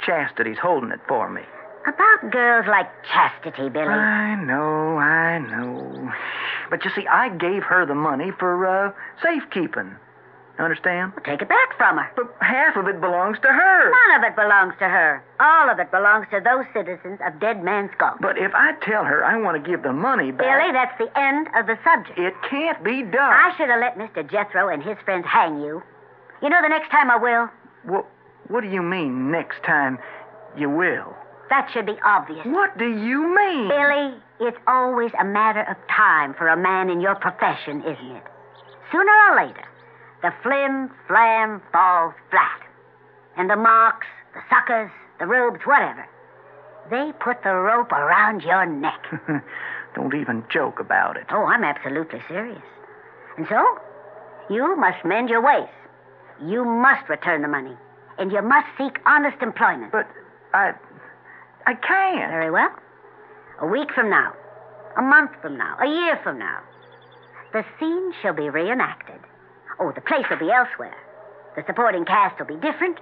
[0.03, 1.41] Chastity's holding it for me.
[1.85, 3.85] about girls like Chastity, Billy.
[3.87, 6.11] I know, I know.
[6.71, 8.91] But you see, I gave her the money for, uh,
[9.23, 9.95] safekeeping.
[10.57, 11.11] Understand?
[11.25, 12.09] Take it back from her.
[12.15, 13.91] But half of it belongs to her.
[13.91, 15.23] None of it belongs to her.
[15.39, 18.17] All of it belongs to those citizens of Dead Man's Gulch.
[18.21, 20.47] But if I tell her I want to give the money back.
[20.47, 22.17] Billy, that's the end of the subject.
[22.17, 23.33] It can't be done.
[23.35, 24.23] I should have let Mr.
[24.29, 25.83] Jethro and his friends hang you.
[26.41, 27.49] You know, the next time I will.
[27.83, 28.05] What,
[28.47, 29.99] what do you mean, next time
[30.57, 31.15] you will?
[31.49, 32.45] That should be obvious.
[32.45, 33.67] What do you mean?
[33.67, 38.23] Billy, it's always a matter of time for a man in your profession, isn't it?
[38.91, 39.63] Sooner or later,
[40.25, 42.61] the flim flam falls flat.
[43.37, 46.07] And the marks, the suckers, the rubes, whatever,
[46.89, 49.05] they put the rope around your neck.
[49.95, 51.25] Don't even joke about it.
[51.29, 52.63] Oh, I'm absolutely serious.
[53.37, 53.79] And so,
[54.49, 55.69] you must mend your ways.
[56.43, 57.77] You must return the money.
[58.17, 59.91] And you must seek honest employment.
[59.91, 60.07] But
[60.55, 60.73] I.
[61.67, 62.31] I can't.
[62.31, 62.73] Very well.
[63.61, 64.33] A week from now,
[64.97, 66.61] a month from now, a year from now,
[67.53, 69.19] the scene shall be reenacted.
[69.79, 70.95] Oh, the place will be elsewhere.
[71.55, 72.99] The supporting cast will be different,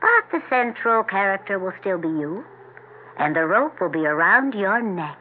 [0.00, 2.44] but the central character will still be you,
[3.18, 5.18] and the rope will be around your neck.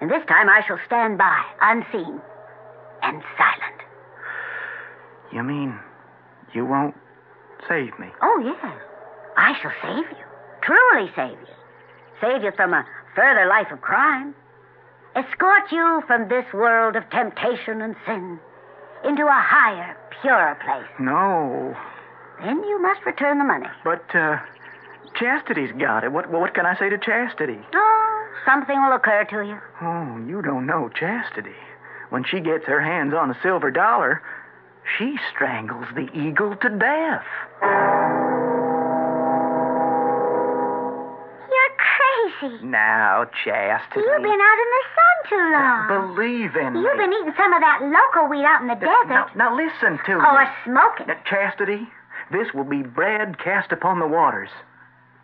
[0.00, 2.20] And this time I shall stand by, unseen
[3.02, 3.80] and silent.
[5.32, 5.78] You mean
[6.54, 6.94] you won't
[7.68, 8.08] save me?
[8.22, 8.72] Oh, yes.
[9.36, 10.24] I shall save you.
[10.62, 11.54] Truly save you.
[12.20, 14.34] Save you from a further life of crime.
[15.14, 18.38] Escort you from this world of temptation and sin
[19.04, 20.88] into a higher, purer place.
[20.98, 21.76] No.
[22.42, 23.66] Then you must return the money.
[23.84, 24.38] But, uh,
[25.18, 26.12] Chastity's got it.
[26.12, 27.58] What, what can I say to Chastity?
[27.74, 29.58] Oh, something will occur to you.
[29.82, 31.56] Oh, you don't know Chastity.
[32.10, 34.22] When she gets her hands on a silver dollar,
[34.98, 37.24] she strangles the eagle to death.
[42.62, 44.00] Now, Chastity.
[44.00, 46.14] You've been out in the sun too long.
[46.16, 46.80] Believe in me.
[46.80, 49.36] You've been eating some of that local wheat out in the Now, desert.
[49.36, 50.40] now listen to oh, me.
[50.40, 51.06] Or smoking.
[51.08, 51.88] Now, Chastity,
[52.32, 54.50] this will be bread cast upon the waters.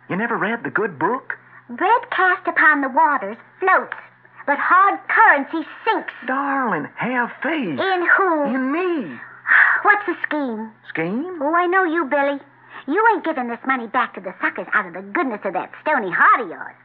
[0.09, 1.33] You never read the good book?
[1.69, 3.97] Bread cast upon the waters floats,
[4.45, 6.13] but hard currency sinks.
[6.25, 7.79] Darling, have faith.
[7.79, 8.45] In who?
[8.55, 9.19] In me.
[9.83, 10.71] What's the scheme?
[10.89, 11.39] Scheme?
[11.41, 12.39] Oh, I know you, Billy.
[12.87, 15.71] You ain't giving this money back to the suckers out of the goodness of that
[15.81, 16.75] stony heart of yours.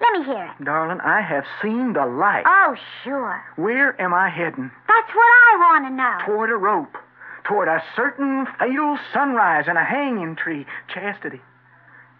[0.00, 0.64] Let me hear it.
[0.64, 2.44] Darling, I have seen the light.
[2.46, 3.42] Oh, sure.
[3.56, 4.70] Where am I heading?
[4.88, 6.18] That's what I want to know.
[6.26, 6.96] Toward a rope.
[7.44, 10.66] Toward a certain fatal sunrise and a hanging tree.
[10.92, 11.40] Chastity,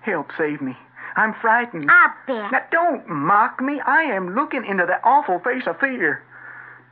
[0.03, 0.77] help save me.
[1.17, 1.91] I'm frightened.
[1.91, 2.53] I bet.
[2.53, 3.81] Now, don't mock me.
[3.85, 6.23] I am looking into the awful face of fear.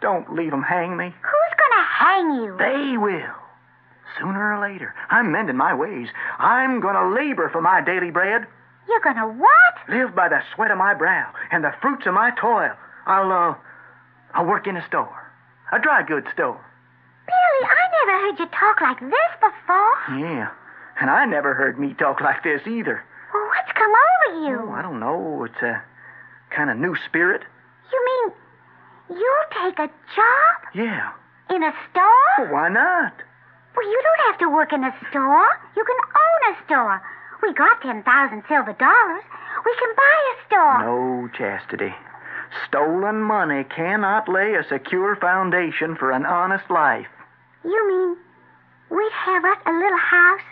[0.00, 1.14] Don't leave 'em hang me.
[1.22, 2.56] Who's going to hang you?
[2.58, 3.34] They will.
[4.18, 4.94] Sooner or later.
[5.10, 6.08] I'm mending my ways.
[6.38, 8.46] I'm going to labor for my daily bread.
[8.88, 9.74] You're going to what?
[9.88, 12.72] Live by the sweat of my brow and the fruits of my toil.
[13.06, 13.54] I'll, uh,
[14.34, 15.20] I'll work in a store.
[15.72, 16.60] A dry goods store.
[17.26, 20.18] Billy, I never heard you talk like this before.
[20.18, 20.50] Yeah.
[21.00, 23.02] And I never heard me talk like this either.
[23.32, 24.58] Well, what's come over you?
[24.68, 25.44] Oh, I don't know.
[25.44, 25.82] It's a
[26.54, 27.42] kind of new spirit.
[27.92, 31.10] You mean you'll take a job Yeah.
[31.50, 32.34] in a store?
[32.38, 33.12] Well, why not?
[33.76, 35.48] Well, you don't have to work in a store.
[35.76, 37.02] You can own a store.
[37.44, 39.22] We got 10,000 silver dollars.
[39.64, 40.78] We can buy a store.
[40.84, 41.94] No, Chastity.
[42.68, 47.06] Stolen money cannot lay a secure foundation for an honest life.
[47.64, 48.16] You mean
[48.90, 50.46] we'd have us a little house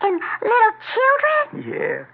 [0.00, 1.72] and little children?
[1.72, 2.04] Yeah.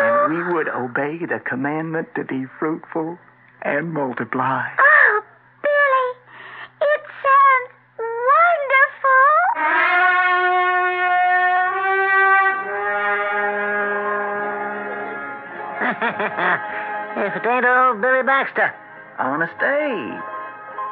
[0.00, 3.18] And we would obey the commandment to be fruitful
[3.62, 4.68] and multiply.
[4.78, 4.89] Oh,
[16.00, 18.72] if it ain't old Billy Baxter.
[19.18, 20.16] Honest Abe.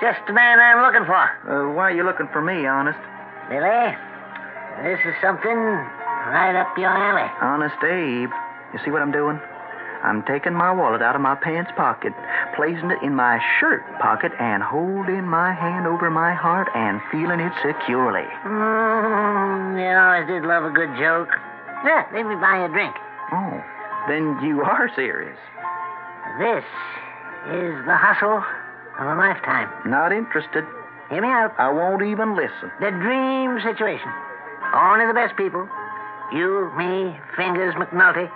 [0.00, 1.16] Just the man I'm looking for.
[1.48, 2.98] Uh, why are you looking for me, Honest?
[3.48, 3.96] Billy,
[4.84, 7.28] this is something right up your alley.
[7.40, 8.30] Honest Abe.
[8.72, 9.40] You see what I'm doing?
[10.04, 12.12] I'm taking my wallet out of my pants pocket,
[12.54, 17.40] placing it in my shirt pocket, and holding my hand over my heart and feeling
[17.40, 18.22] it securely.
[18.46, 21.30] Mm, you always did love a good joke.
[21.82, 22.94] Yeah, let me buy you a drink.
[23.32, 23.58] Oh,
[24.08, 25.38] then you are serious.
[26.38, 26.64] This
[27.52, 28.42] is the hustle
[28.98, 29.68] of a lifetime.
[29.86, 30.64] Not interested.
[31.10, 31.54] Hear me out.
[31.58, 32.70] I won't even listen.
[32.80, 34.10] The dream situation.
[34.74, 35.68] Only the best people.
[36.32, 38.28] You, me, Fingers McNulty,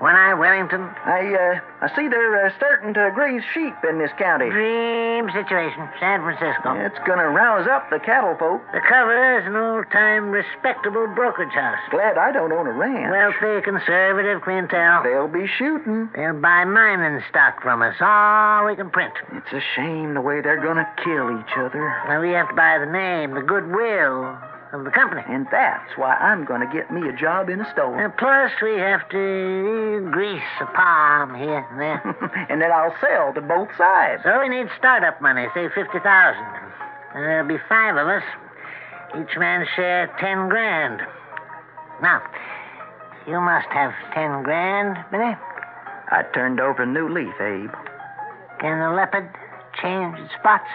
[0.00, 0.82] One Eye Wellington.
[1.04, 4.50] I, uh, I see they're uh, starting to graze sheep in this county.
[4.50, 5.88] Dream situation.
[5.98, 6.76] San Francisco.
[6.76, 8.60] It's gonna rouse up the cattle folk.
[8.72, 11.80] The cover is an old-time respectable brokerage house.
[11.90, 13.08] Glad I don't own a ranch.
[13.08, 15.02] Wealthy, conservative clientele.
[15.02, 16.10] They'll be shooting.
[16.14, 19.14] They'll buy mining stock from us, all we can print.
[19.32, 21.80] It's a shame the way they're gonna kill each other.
[22.08, 24.36] Now we have to buy the name, the goodwill
[24.72, 25.22] of the company.
[25.26, 27.98] And that's why I'm gonna get me a job in a store.
[28.02, 32.46] And plus, we have to grease a palm here and there.
[32.50, 34.22] and then I'll sell to both sides.
[34.24, 36.04] so we need startup money, say 50000
[37.14, 38.22] And there'll be five of us.
[39.18, 41.00] Each man share ten grand.
[42.00, 42.22] Now,
[43.26, 45.34] you must have ten grand, Billy.
[46.12, 47.74] I turned over a new leaf, Abe.
[48.60, 49.28] Can the leopard
[49.82, 50.68] change its spots?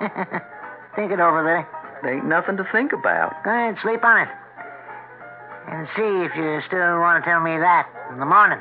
[0.96, 1.77] Think it over, Billy.
[2.02, 3.42] There ain't nothing to think about.
[3.44, 4.28] Go ahead, sleep on it.
[5.68, 8.60] And see if you still want to tell me that in the morning.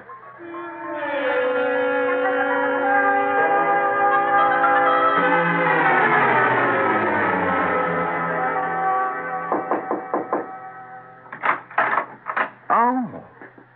[12.70, 13.24] Oh,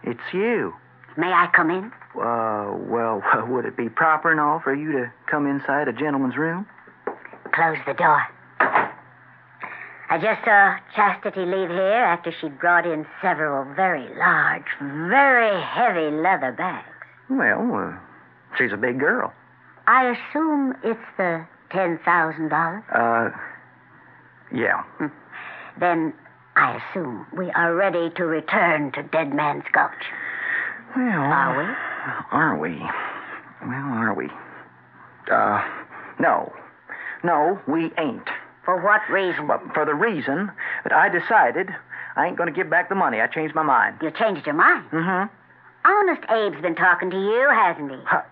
[0.04, 0.74] it's you.
[1.18, 1.92] May I come in?
[2.16, 6.36] Uh, well, would it be proper and all for you to come inside a gentleman's
[6.36, 6.66] room?
[7.54, 8.26] Close the door.
[10.12, 16.12] I just saw Chastity leave here after she'd brought in several very large, very heavy
[16.12, 16.86] leather bags.
[17.30, 17.98] Well, uh,
[18.58, 19.32] she's a big girl.
[19.88, 22.84] I assume it's the $10,000.
[22.94, 23.38] Uh,
[24.54, 24.84] yeah.
[25.80, 26.14] Then
[26.58, 29.92] I assume we are ready to return to Dead Man's Gulch.
[30.94, 32.38] Well, Are we?
[32.38, 32.80] Are we?
[33.62, 34.28] Well, are we?
[35.32, 35.64] Uh,
[36.20, 36.52] no.
[37.24, 38.28] No, we ain't.
[38.66, 39.48] For what reason?
[39.48, 40.52] Well, for the reason
[40.84, 41.70] that I decided
[42.16, 43.22] I ain't going to give back the money.
[43.22, 43.98] I changed my mind.
[44.02, 44.90] You changed your mind.
[44.92, 45.34] Mm-hmm.
[45.84, 47.98] Honest Abe's been talking to you, hasn't he?
[48.06, 48.24] How,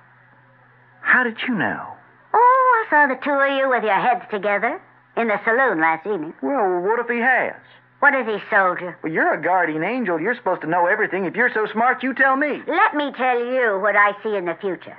[1.01, 1.93] how did you know?
[2.33, 4.79] Oh, I saw the two of you with your heads together
[5.17, 6.33] in the saloon last evening.
[6.43, 7.53] Well, what if he has?
[7.99, 8.97] What What is he, soldier?
[9.03, 10.21] Well, you're a guardian angel.
[10.21, 11.25] You're supposed to know everything.
[11.25, 12.61] If you're so smart, you tell me.
[12.67, 14.97] Let me tell you what I see in the future.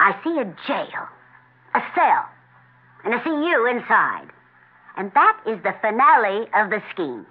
[0.00, 1.08] I see a jail,
[1.74, 2.28] a cell,
[3.04, 4.28] and I see you inside.
[4.98, 7.24] And that is the finale of the scheme.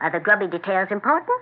[0.00, 1.40] Are the grubby details important?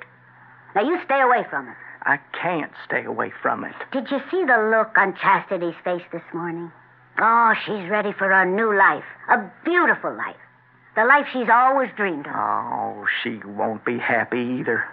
[0.74, 1.77] Now you stay away from it.
[2.03, 3.74] I can't stay away from it.
[3.92, 6.72] Did you see the look on Chastity's face this morning?
[7.20, 10.37] Oh, she's ready for a new life, a beautiful life.
[10.96, 12.35] The life she's always dreamed of.
[12.35, 14.85] Oh, she won't be happy either.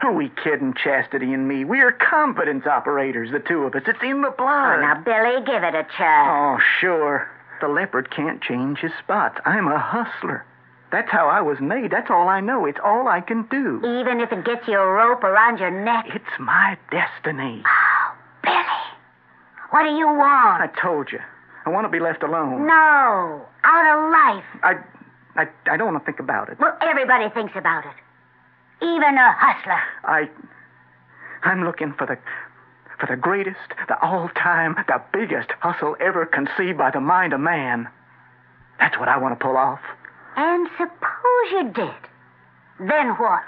[0.00, 1.64] Who are we kidding, Chastity and me?
[1.64, 3.82] We are confidence operators, the two of us.
[3.86, 4.78] It's in the blood.
[4.78, 6.28] Oh, now, Billy, give it a chance.
[6.28, 7.28] Oh, sure.
[7.62, 9.38] The leopard can't change his spots.
[9.46, 10.44] I'm a hustler.
[10.90, 11.92] That's how I was made.
[11.92, 12.66] That's all I know.
[12.66, 13.78] It's all I can do.
[13.78, 16.06] Even if it gets you a rope around your neck.
[16.12, 17.62] It's my destiny.
[17.64, 18.82] Oh, Billy.
[19.70, 20.60] What do you want?
[20.60, 21.20] I told you.
[21.64, 22.66] I want to be left alone.
[22.66, 23.46] No.
[23.62, 24.44] Out of life.
[24.64, 24.74] I,
[25.36, 26.58] I, I don't want to think about it.
[26.58, 28.84] Well, everybody thinks about it.
[28.84, 29.80] Even a hustler.
[30.02, 30.28] I,
[31.44, 32.18] I'm looking for the,
[33.02, 37.88] for the greatest, the all-time, the biggest hustle ever conceived by the mind of man.
[38.78, 39.80] That's what I want to pull off.
[40.36, 41.94] And suppose you did.
[42.78, 43.42] Then what?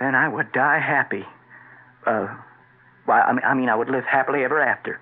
[0.00, 1.24] Then I would die happy.
[2.04, 2.26] Uh,
[3.04, 5.00] why, I mean, I mean, I would live happily ever after.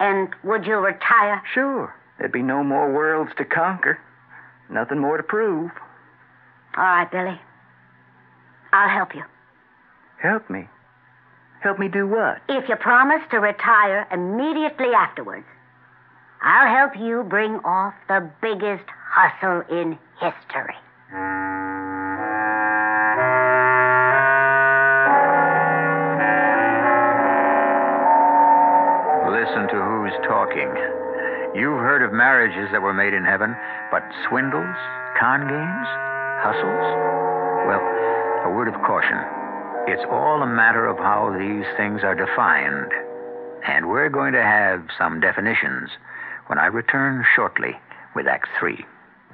[0.00, 1.40] And would you retire?
[1.54, 1.94] Sure.
[2.18, 4.00] There'd be no more worlds to conquer.
[4.68, 5.70] Nothing more to prove.
[6.76, 7.40] All right, Billy.
[8.72, 9.22] I'll help you.
[10.20, 10.66] Help me.
[11.66, 12.38] Help me do what?
[12.48, 15.46] If you promise to retire immediately afterwards,
[16.40, 20.78] I'll help you bring off the biggest hustle in history.
[29.26, 30.70] Listen to who's talking.
[31.58, 33.56] You've heard of marriages that were made in heaven,
[33.90, 34.76] but swindles,
[35.18, 35.88] con games,
[36.46, 36.86] hustles?
[37.66, 37.82] Well,
[38.46, 39.35] a word of caution.
[39.86, 42.90] It's all a matter of how these things are defined.
[43.66, 45.90] And we're going to have some definitions
[46.48, 47.78] when I return shortly
[48.14, 48.84] with Act Three.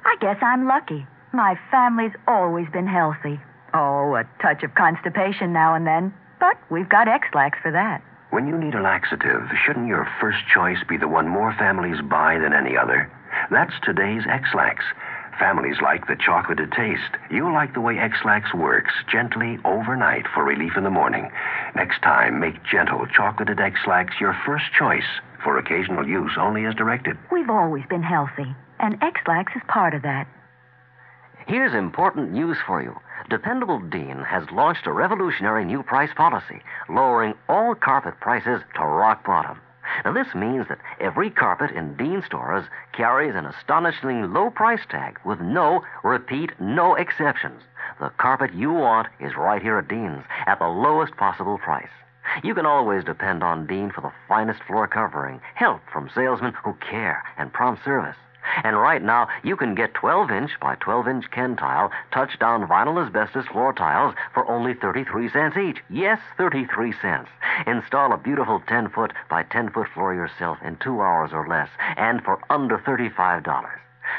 [0.05, 1.07] I guess I'm lucky.
[1.31, 3.39] My family's always been healthy.
[3.73, 6.13] Oh, a touch of constipation now and then.
[6.39, 8.03] But we've got Ex-Lax for that.
[8.29, 12.37] When you need a laxative, shouldn't your first choice be the one more families buy
[12.37, 13.11] than any other?
[13.49, 14.83] That's today's Ex-Lax.
[15.39, 17.17] Families like the chocolated taste.
[17.31, 21.31] You'll like the way Ex-Lax works, gently overnight for relief in the morning.
[21.75, 25.07] Next time, make gentle chocolated Ex-Lax your first choice
[25.43, 27.17] for occasional use only as directed.
[27.31, 30.27] We've always been healthy, and Ex-Lax is part of that.
[31.47, 32.95] Here's important news for you.
[33.29, 39.25] Dependable Dean has launched a revolutionary new price policy, lowering all carpet prices to rock
[39.25, 39.59] bottom.
[40.05, 45.19] Now, this means that every carpet in Dean stores carries an astonishingly low price tag
[45.23, 47.61] with no, repeat, no exceptions.
[47.99, 51.91] The carpet you want is right here at Dean's at the lowest possible price.
[52.43, 56.73] You can always depend on Dean for the finest floor covering, help from salesmen who
[56.75, 58.17] care, and prompt service.
[58.63, 63.45] And right now, you can get 12 inch by 12 inch Kentile touchdown vinyl asbestos
[63.47, 65.81] floor tiles for only 33 cents each.
[65.89, 67.29] Yes, 33 cents.
[67.65, 71.69] Install a beautiful 10 foot by 10 foot floor yourself in two hours or less,
[71.97, 73.43] and for under $35.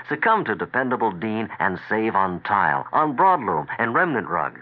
[0.08, 4.60] Succumb to dependable Dean and save on tile, on broadloom, and remnant rugs.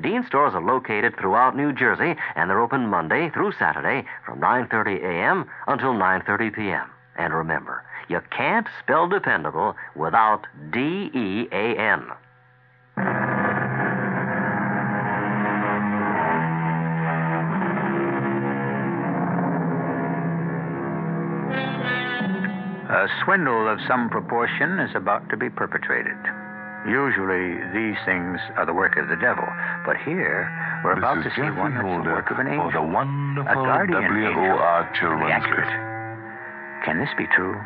[0.00, 5.02] Dean stores are located throughout New Jersey, and they're open Monday through Saturday from 9:30
[5.04, 5.48] a.m.
[5.68, 6.90] until 9:30 p.m.
[7.16, 12.06] And remember, you can't spell dependable without D E A N.
[22.94, 26.16] A swindle of some proportion is about to be perpetrated.
[26.86, 29.44] Usually, these things are the work of the devil,
[29.84, 30.52] but here
[30.84, 33.50] we're about to see Jeffrey one that's the work of an for angel, the wonderful
[33.50, 34.36] a guardian angel.
[34.36, 36.84] WOR to be Children's accurate.
[36.84, 37.56] Can this be true?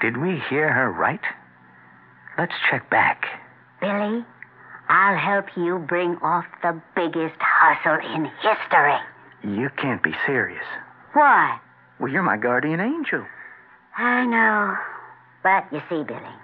[0.00, 1.20] Did we hear her right?
[2.38, 3.26] Let's check back.
[3.80, 4.24] Billy,
[4.88, 8.98] I'll help you bring off the biggest hustle in history.
[9.42, 10.64] You can't be serious.
[11.14, 11.58] Why?
[11.98, 13.24] Well, you're my guardian angel.
[13.96, 14.76] I know.
[15.42, 16.36] But you see, Billy,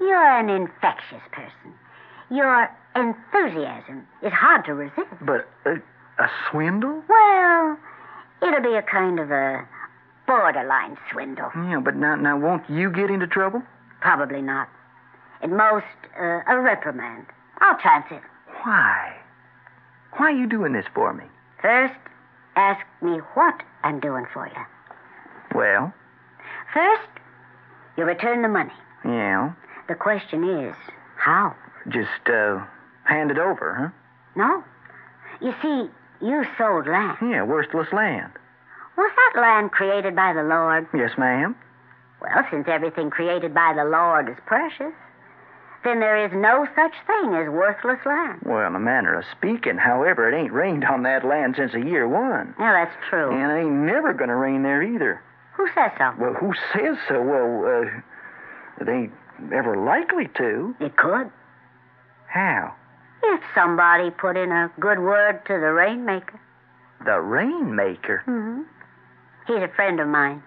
[0.00, 1.74] you're an infectious person.
[2.30, 5.08] Your enthusiasm is hard to resist.
[5.22, 5.76] But uh,
[6.18, 7.02] a swindle?
[7.08, 7.78] Well,
[8.42, 9.66] it'll be a kind of a
[10.26, 11.50] borderline swindle.
[11.54, 13.62] Yeah, but now, now won't you get into trouble?
[14.00, 14.68] Probably not.
[15.42, 15.84] At most,
[16.18, 17.26] uh, a reprimand.
[17.60, 18.22] I'll chance it.
[18.62, 19.14] Why?
[20.16, 21.24] Why are you doing this for me?
[21.60, 21.94] First,
[22.56, 24.62] ask me what I'm doing for you.
[25.58, 25.92] Well,
[26.72, 27.08] First,
[27.96, 28.72] you return the money.
[29.04, 29.52] yeah,
[29.88, 30.74] The question is,
[31.16, 31.54] how?
[31.88, 32.64] just uh,
[33.04, 33.88] hand it over, huh?
[34.34, 34.64] No?
[35.40, 35.88] You see,
[36.24, 37.18] you sold land.
[37.22, 38.32] Yeah, worthless land.
[38.96, 40.86] Was that land created by the Lord?
[40.94, 41.56] Yes, ma'am.
[42.20, 44.92] Well, since everything created by the Lord is precious,
[45.84, 48.40] then there is no such thing as worthless land.
[48.44, 51.80] Well, in a manner of speaking, however, it ain't rained on that land since the
[51.84, 52.54] year one.
[52.58, 53.30] Yeah, that's true.
[53.30, 55.20] And it ain't never gonna rain there either.
[55.56, 56.12] Who says so?
[56.18, 57.20] Well, who says so?
[57.20, 59.12] Well, uh, it ain't
[59.52, 60.74] ever likely to.
[60.80, 61.30] It could.
[62.28, 62.74] How?
[63.22, 66.40] If somebody put in a good word to the rainmaker.
[67.04, 68.22] The rainmaker?
[68.26, 68.62] Mm-hmm.
[69.46, 70.42] He's a friend of mine.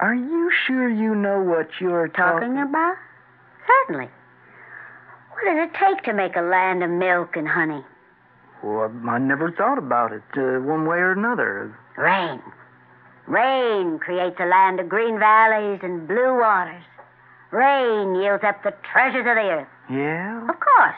[0.00, 2.96] Are you sure you know what you're Talking about?
[3.66, 4.08] Certainly.
[5.32, 7.84] What does it take to make a land of milk and honey?
[8.62, 11.76] Well, I never thought about it uh, one way or another.
[11.96, 12.42] Rain.
[13.26, 16.82] Rain creates a land of green valleys and blue waters.
[17.50, 19.68] Rain yields up the treasures of the earth.
[19.90, 20.42] Yeah?
[20.48, 20.96] Of course.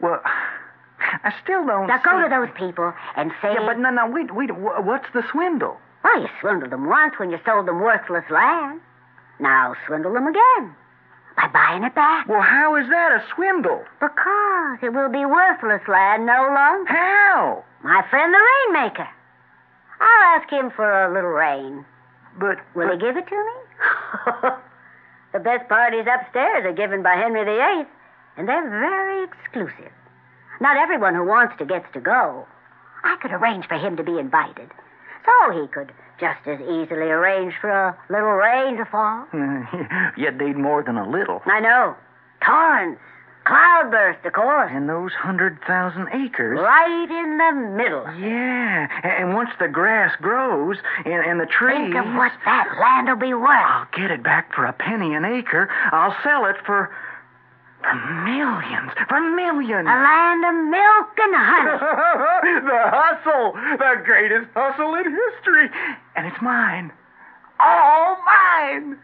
[0.00, 0.20] Well,
[1.24, 1.86] I still don't.
[1.86, 3.54] Now go to those people and say.
[3.54, 4.50] Yeah, but no, no, wait, wait.
[4.56, 5.78] What's the swindle?
[6.06, 8.80] Well, you swindled them once when you sold them worthless land.
[9.40, 10.76] Now swindle them again
[11.36, 12.28] by buying it back.
[12.28, 13.82] Well, how is that a swindle?
[13.98, 16.92] Because it will be worthless land no longer.
[16.92, 17.64] How?
[17.82, 19.08] My friend the rainmaker.
[19.98, 21.84] I'll ask him for a little rain.
[22.38, 24.50] But will he give it to me?
[25.32, 27.86] the best parties upstairs are given by Henry VIII,
[28.36, 29.92] and they're very exclusive.
[30.60, 32.46] Not everyone who wants to gets to go.
[33.02, 34.70] I could arrange for him to be invited,
[35.26, 39.26] so he could just as easily arrange for a little rain to fall.
[40.16, 41.42] You'd need more than a little.
[41.44, 41.94] I know.
[42.44, 43.00] Torrents,
[43.46, 44.70] Cloudburst, of course.
[44.74, 46.58] And those hundred thousand acres.
[46.60, 48.04] Right in the middle.
[48.18, 48.88] Yeah.
[49.04, 51.76] And once the grass grows and, and the trees.
[51.76, 53.48] Think of what that land will be worth.
[53.50, 55.70] I'll get it back for a penny an acre.
[55.92, 56.90] I'll sell it for.
[57.82, 58.90] For millions.
[59.08, 59.86] For millions.
[59.86, 62.62] A land of milk and honey.
[62.66, 63.52] the hustle.
[63.78, 65.68] The greatest hustle in history.
[66.16, 66.92] And it's mine.
[67.60, 68.98] All mine.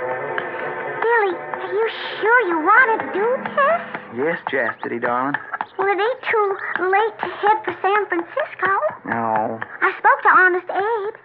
[0.00, 1.86] Billy, are you
[2.20, 3.82] sure you want to do this?
[4.16, 5.34] Yes, Chastity, darling.
[5.78, 6.48] Well, it ain't too
[6.80, 8.72] late to head for San Francisco.
[9.06, 9.60] No.
[9.80, 11.16] I spoke to Honest Abe.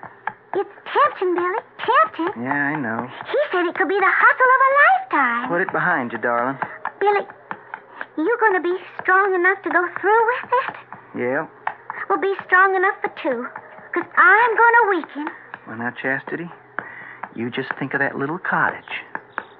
[0.56, 1.62] It's tempting, Billy.
[1.84, 2.44] Tempting.
[2.44, 3.08] Yeah, I know.
[3.28, 5.50] He said it could be the hustle of a lifetime.
[5.50, 6.58] Put it behind you, darling.
[7.00, 7.28] Billy,
[8.18, 10.76] you going to be strong enough to go through with it?
[11.20, 11.48] Yeah.
[12.10, 13.48] We'll be strong enough for two.
[13.92, 15.26] Because I'm going to weaken.
[15.68, 16.50] Well, now, Chastity,
[17.36, 19.04] you just think of that little cottage.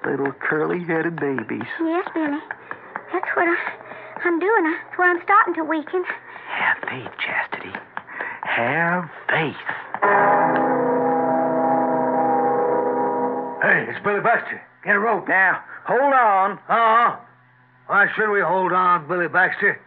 [0.04, 1.68] Little curly-headed babies.
[1.80, 2.38] Yes, Billy.
[3.12, 3.56] That's what I,
[4.24, 4.64] I'm doing.
[4.64, 6.04] That's where I'm starting to weaken.
[6.48, 7.72] Have faith, Chastity.
[8.42, 9.56] Have faith.
[13.62, 14.62] Hey, it's Billy Baxter.
[14.84, 15.26] Get a rope.
[15.28, 16.52] Now, hold on.
[16.68, 17.16] Uh-huh.
[17.88, 19.80] Why should we hold on, Billy Baxter?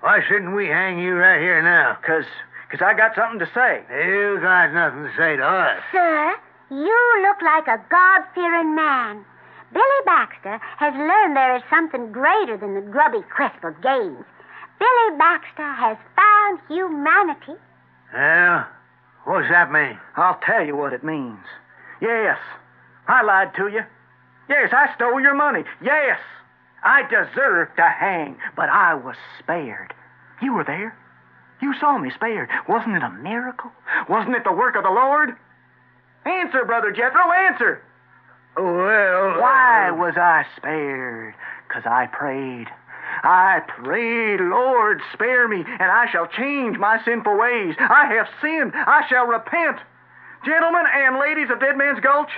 [0.00, 1.96] Why shouldn't we hang you right here now?
[2.00, 2.24] Because
[2.70, 3.82] cause I got something to say.
[3.90, 5.82] You got nothing to say to us.
[5.92, 6.36] Sir,
[6.70, 9.24] you look like a God fearing man.
[9.72, 14.24] Billy Baxter has learned there is something greater than the grubby crisp of games.
[14.80, 17.52] Billy Baxter has found humanity.
[18.12, 18.64] Yeah?
[19.24, 19.98] What does that mean?
[20.16, 21.44] I'll tell you what it means.
[22.00, 22.38] Yes,
[23.06, 23.82] I lied to you.
[24.48, 25.62] Yes, I stole your money.
[25.82, 26.18] Yes,
[26.82, 29.92] I deserve to hang, but I was spared.
[30.42, 30.96] You were there.
[31.60, 32.48] You saw me spared.
[32.68, 33.70] Wasn't it a miracle?
[34.08, 35.36] Wasn't it the work of the Lord?
[36.24, 37.82] Answer, Brother Jethro, answer.
[38.56, 41.34] Well, Why was I spared?
[41.68, 42.66] Because I prayed.
[43.22, 47.74] I pray, Lord, spare me, and I shall change my sinful ways.
[47.78, 48.72] I have sinned.
[48.74, 49.78] I shall repent.
[50.44, 52.30] Gentlemen and ladies of Dead Man's Gulch,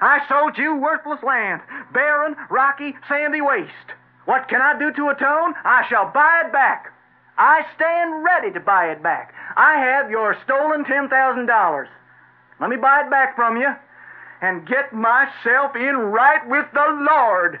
[0.00, 1.60] I sold you worthless land,
[1.92, 3.92] barren, rocky, sandy waste.
[4.24, 5.54] What can I do to atone?
[5.64, 6.92] I shall buy it back.
[7.36, 9.34] I stand ready to buy it back.
[9.56, 11.86] I have your stolen $10,000.
[12.60, 13.74] Let me buy it back from you
[14.40, 17.60] and get myself in right with the Lord.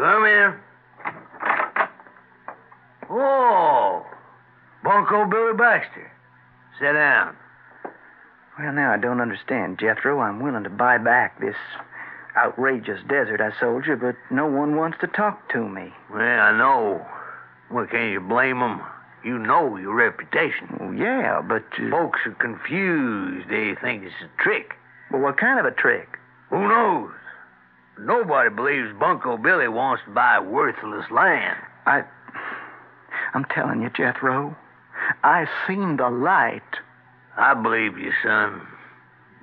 [0.00, 0.54] Come in.
[3.10, 4.06] Oh,
[4.82, 6.10] Bunko Billy Baxter.
[6.78, 7.36] Sit down.
[8.58, 10.20] Well, now I don't understand, Jethro.
[10.20, 11.56] I'm willing to buy back this
[12.34, 15.92] outrageous desert I sold you, but no one wants to talk to me.
[16.10, 17.06] Well, I know.
[17.70, 18.80] Well, can't you blame 'em?
[19.22, 20.78] You know your reputation.
[20.80, 21.64] Well, yeah, but.
[21.78, 23.50] Uh, Folks are confused.
[23.50, 24.76] They think it's a trick.
[25.10, 26.18] Well, what kind of a trick?
[26.48, 27.10] Who knows?
[28.04, 31.56] Nobody believes Bunko Billy wants to buy worthless land.
[31.86, 32.02] I.
[33.34, 34.56] I'm telling you, Jethro,
[35.22, 36.62] I seen the light.
[37.36, 38.66] I believe you, son.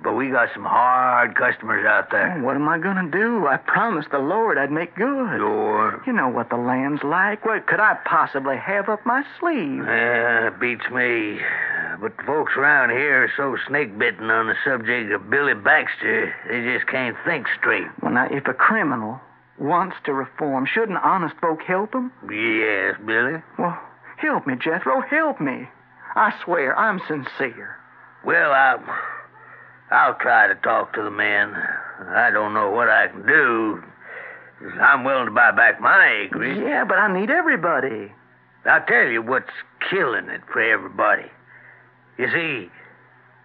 [0.02, 2.40] But we got some hard customers out there.
[2.40, 3.48] What am I going to do?
[3.48, 5.38] I promised the Lord I'd make good.
[5.38, 6.00] Sure.
[6.06, 7.44] You know what the land's like.
[7.44, 9.84] What could I possibly have up my sleeve?
[9.84, 11.40] Yeah, it beats me.
[12.00, 16.32] But the folks around here are so snake bitten on the subject of Billy Baxter,
[16.48, 17.88] they just can't think straight.
[18.00, 19.20] Well, now, if a criminal
[19.58, 22.12] wants to reform, shouldn't honest folk help him?
[22.30, 23.42] Yes, Billy.
[23.58, 23.76] Well,
[24.18, 25.00] help me, Jethro.
[25.00, 25.68] Help me.
[26.14, 27.76] I swear, I'm sincere.
[28.24, 28.82] Well, I'll,
[29.90, 31.54] I'll try to talk to the men.
[31.54, 33.82] I don't know what I can do.
[34.80, 36.58] I'm willing to buy back my acreage.
[36.58, 38.12] Yeah, but I need everybody.
[38.66, 39.50] I'll tell you what's
[39.88, 41.30] killing it for everybody.
[42.18, 42.70] You see,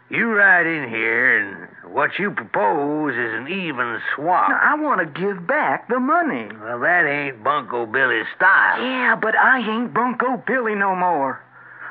[0.09, 4.49] you ride in here, and what you propose is an even swap.
[4.49, 6.49] Now, I want to give back the money.
[6.61, 8.81] Well, that ain't Bunko Billy's style.
[8.81, 11.41] Yeah, but I ain't Bunko Billy no more.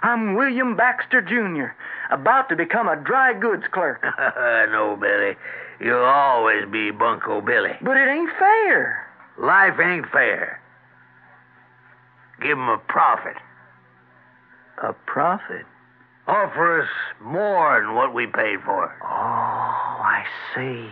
[0.02, 1.74] I'm William Baxter Jr.,
[2.12, 4.02] about to become a dry goods clerk.
[4.70, 5.36] no, Billy.
[5.80, 7.76] You'll always be Bunko Billy.
[7.80, 9.06] But it ain't fair.
[9.38, 10.60] Life ain't fair.
[12.40, 13.36] Give 'em a profit.
[14.82, 15.64] A profit?
[16.26, 16.88] Offer us
[17.20, 18.92] more than what we paid for it.
[19.02, 20.24] Oh, I
[20.54, 20.88] see.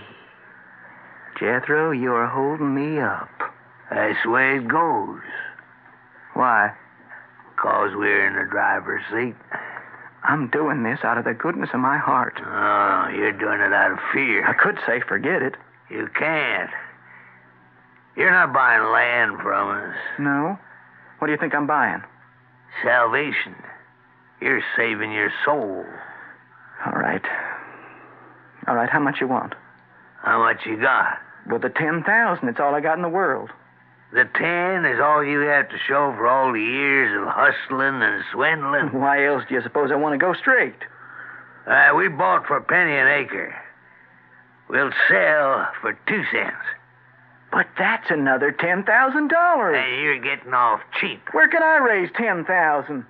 [1.38, 3.28] Jethro, you're holding me up.
[3.90, 5.20] That's the way it goes.
[6.34, 6.72] Why?
[7.60, 9.36] Because we're in the driver's seat.
[10.24, 12.40] I'm doing this out of the goodness of my heart.
[12.40, 14.48] Oh, you're doing it out of fear.
[14.48, 15.56] I could say forget it.
[15.90, 16.70] You can't.
[18.16, 19.96] You're not buying land from us.
[20.18, 20.58] No?
[21.18, 22.02] What do you think I'm buying?
[22.82, 23.54] salvation.
[24.40, 25.84] You're saving your soul.
[26.86, 27.22] All right.
[28.66, 29.54] All right, how much you want?
[30.22, 31.18] How much you got?
[31.48, 33.50] Well, the 10000 It's all I got in the world.
[34.12, 38.24] The ten is all you have to show for all the years of hustling and
[38.32, 38.92] swindling.
[39.00, 40.74] Why else do you suppose I want to go straight?
[41.66, 43.54] Uh, we bought for a penny an acre.
[44.68, 46.66] We'll sell for two cents.
[47.52, 48.84] But that's another $10,000.
[48.86, 51.20] And you're getting off cheap.
[51.32, 53.04] Where can I raise 10000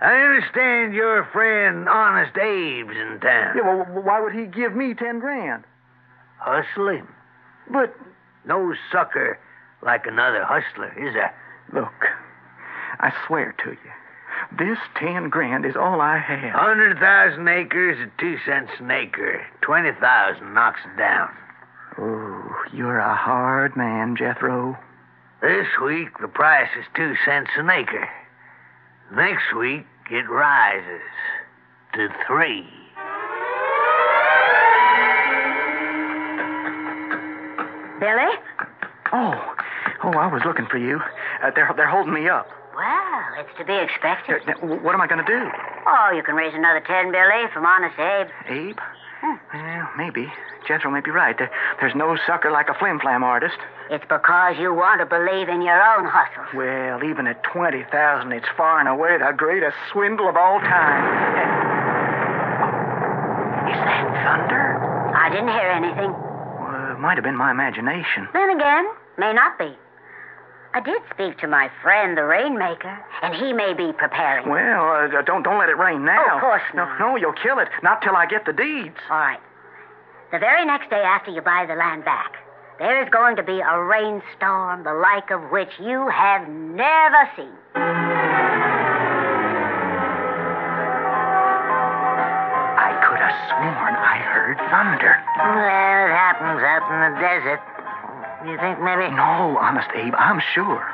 [0.00, 3.56] I understand your friend Honest Abe's in town.
[3.56, 5.64] Yeah, well, why would he give me 10 grand?
[6.38, 7.08] Hustle him.
[7.70, 7.94] But.
[8.46, 9.38] No sucker
[9.82, 11.34] like another hustler, is there?
[11.72, 12.06] Look,
[13.00, 13.90] I swear to you,
[14.58, 16.52] this 10 grand is all I have.
[16.54, 19.44] Hundred thousand acres at two cents an acre.
[19.60, 21.30] Twenty thousand knocks it down.
[21.98, 24.78] Oh, you're a hard man, Jethro.
[25.42, 28.08] This week the price is two cents an acre.
[29.14, 31.02] Next week it rises
[31.94, 32.66] to three.
[38.00, 38.30] Billy?
[39.12, 39.54] Oh,
[40.04, 41.00] oh, I was looking for you.
[41.42, 42.48] Uh, they're they're holding me up.
[42.76, 44.42] Well, it's to be expected.
[44.48, 45.50] Uh, what am I going to do?
[45.86, 48.28] Oh, you can raise another ten, Billy, from Honest Abe.
[48.46, 48.78] Abe?
[49.20, 49.34] Hmm.
[49.52, 50.32] Well, maybe.
[50.66, 51.36] Jethro may be right.
[51.80, 53.56] There's no sucker like a flim flam artist.
[53.90, 56.44] It's because you want to believe in your own hustle.
[56.54, 61.02] Well, even at 20,000, it's far and away the greatest swindle of all time.
[63.68, 64.76] Is that thunder?
[65.16, 66.12] I didn't hear anything.
[66.12, 68.28] Well, it might have been my imagination.
[68.32, 68.86] Then again,
[69.16, 69.72] may not be.
[70.74, 74.48] I did speak to my friend, the Rainmaker, and he may be preparing.
[74.48, 76.24] Well, uh, don't don't let it rain now.
[76.30, 77.00] Oh, of course no, not.
[77.00, 77.68] No, you'll kill it.
[77.82, 78.96] Not till I get the deeds.
[79.10, 79.40] All right.
[80.30, 82.36] The very next day after you buy the land back,
[82.78, 87.56] there is going to be a rainstorm the like of which you have never seen.
[92.76, 95.16] I could have sworn I heard thunder.
[95.40, 97.77] Well, it happens out in the desert.
[98.46, 99.10] You think maybe.
[99.10, 100.84] No, honest Abe, I'm sure.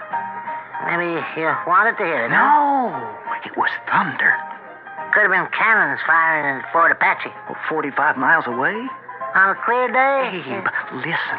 [0.88, 2.30] Maybe you wanted to hear it?
[2.30, 2.92] No,
[3.44, 4.32] it was thunder.
[5.12, 7.30] Could have been cannons firing in Fort Apache.
[7.48, 8.74] Oh, 45 miles away?
[9.34, 10.42] On a clear day?
[10.42, 11.38] Abe, listen.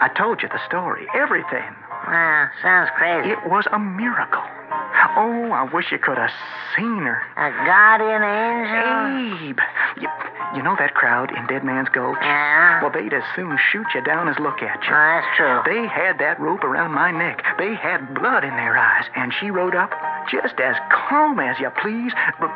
[0.00, 1.74] I told you the story, everything.
[1.90, 3.30] Ah, sounds crazy.
[3.30, 4.42] It was a miracle.
[5.16, 6.30] Oh, I wish you could have
[6.76, 7.22] seen her.
[7.36, 9.48] A guardian angel?
[9.48, 9.58] Abe,
[10.00, 10.08] you,
[10.56, 12.18] you know that crowd in Dead Man's Gulch?
[12.20, 12.82] Yeah?
[12.82, 14.92] Well, they'd as soon shoot you down as look at you.
[14.92, 15.60] Oh, that's true.
[15.64, 17.42] They had that rope around my neck.
[17.58, 19.90] They had blood in their eyes, and she rode up
[20.30, 22.12] just as calm as you please.
[22.38, 22.50] But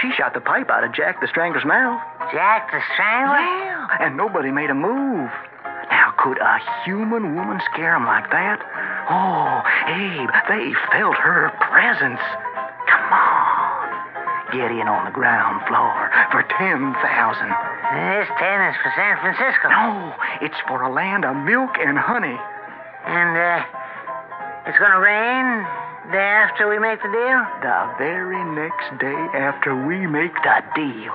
[0.00, 2.00] she shot the pipe out of Jack the Strangler's mouth.
[2.32, 3.40] Jack the Strangler?
[3.40, 5.30] Yeah, and nobody made a move.
[5.90, 8.60] Now, could a human woman scare 'em like that?
[9.08, 12.20] Oh, Abe, they felt her presence.
[12.90, 14.52] Come on.
[14.52, 16.90] Get in on the ground floor for 10,000.
[16.90, 19.68] This ten is for San Francisco.
[19.70, 22.38] No, it's for a land of milk and honey.
[23.06, 23.62] And, uh,
[24.66, 25.66] it's gonna rain
[26.10, 27.40] day after we make the deal?
[27.62, 31.14] The very next day after we make the deal.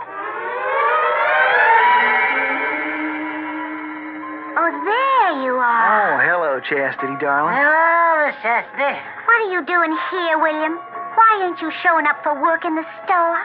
[6.68, 7.56] Chastity, darling.
[7.58, 8.96] Hello, Miss Chastity.
[9.26, 10.78] What are you doing here, William?
[11.18, 13.38] Why ain't you showing up for work in the store?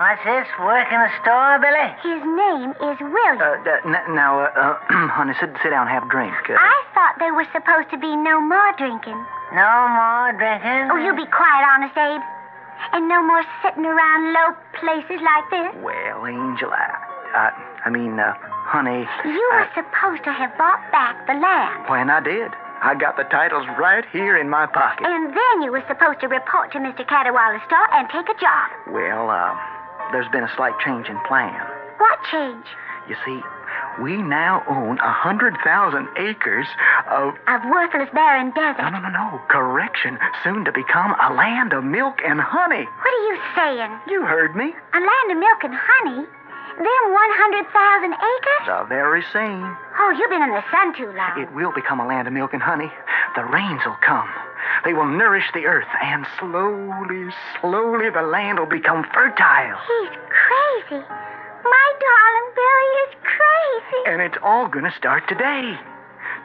[0.00, 0.48] What's this?
[0.58, 1.88] Work in the store, Billy?
[2.02, 3.38] His name is William.
[3.38, 4.50] Uh, d- n- now, uh,
[4.90, 6.34] uh, honey, sit, sit down and have a drink.
[6.48, 9.18] Uh, I thought there was supposed to be no more drinking.
[9.54, 10.90] No more drinking?
[10.90, 12.24] Oh, you be quiet, honest Abe.
[12.96, 14.48] And no more sitting around low
[14.80, 15.70] places like this.
[15.84, 16.90] well, Angel, I,
[17.36, 17.46] I,
[17.86, 18.34] I mean, uh,
[18.72, 19.04] honey.
[19.28, 21.84] You were supposed to have bought back the land.
[21.92, 22.50] When I did,
[22.80, 25.04] I got the titles right here in my pocket.
[25.06, 27.06] And then you were supposed to report to Mr.
[27.06, 28.66] Cadwallader's store and take a job.
[28.88, 29.52] Well, uh,
[30.10, 31.60] there's been a slight change in plan.
[32.00, 32.64] What change?
[33.08, 33.40] You see,
[34.00, 36.66] we now own a hundred thousand acres
[37.10, 38.90] of Of worthless barren no, desert.
[38.90, 39.40] no, no, no.
[39.48, 40.18] Correction.
[40.42, 42.84] Soon to become a land of milk and honey.
[42.88, 43.90] What are you saying?
[44.08, 44.72] You heard me.
[44.94, 46.26] A land of milk and honey?
[46.78, 48.64] Them 100,000 acres?
[48.66, 49.76] The very same.
[49.98, 51.40] Oh, you've been in the sun too long.
[51.40, 52.90] It will become a land of milk and honey.
[53.36, 54.28] The rains will come.
[54.84, 57.28] They will nourish the earth, and slowly,
[57.60, 59.78] slowly, the land will become fertile.
[59.86, 61.02] He's crazy.
[61.62, 64.02] My darling Billy is crazy.
[64.06, 65.78] And it's all going to start today.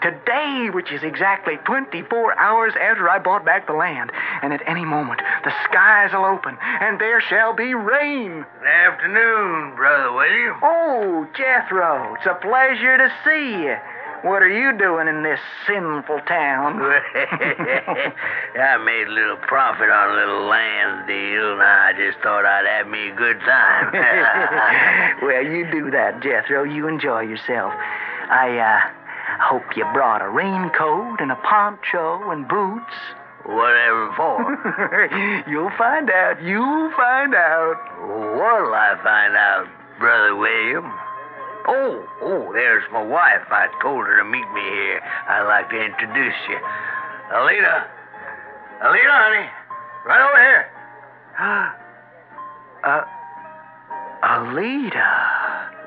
[0.01, 4.11] Today, which is exactly 24 hours after I bought back the land.
[4.41, 8.45] And at any moment, the skies will open, and there shall be rain.
[8.59, 10.55] Good Afternoon, Brother William.
[10.61, 13.75] Oh, Jethro, it's a pleasure to see you.
[14.23, 16.81] What are you doing in this sinful town?
[16.81, 22.65] I made a little profit on a little land deal, and I just thought I'd
[22.65, 23.93] have me a good time.
[25.21, 26.63] well, you do that, Jethro.
[26.63, 27.73] You enjoy yourself.
[28.29, 28.96] I, uh,
[29.39, 32.93] hope you brought a raincoat and a poncho and boots.
[33.45, 34.37] Whatever for?
[35.47, 36.41] You'll find out.
[36.43, 37.79] You'll find out.
[38.35, 39.67] What'll I find out,
[39.99, 40.91] Brother William?
[41.67, 43.47] Oh, oh, there's my wife.
[43.51, 45.01] I told her to meet me here.
[45.27, 46.59] I'd like to introduce you.
[47.31, 47.87] Alita.
[48.83, 49.49] Alita, honey.
[50.05, 50.65] Right over here.
[52.83, 53.03] uh,
[54.23, 55.37] Alita.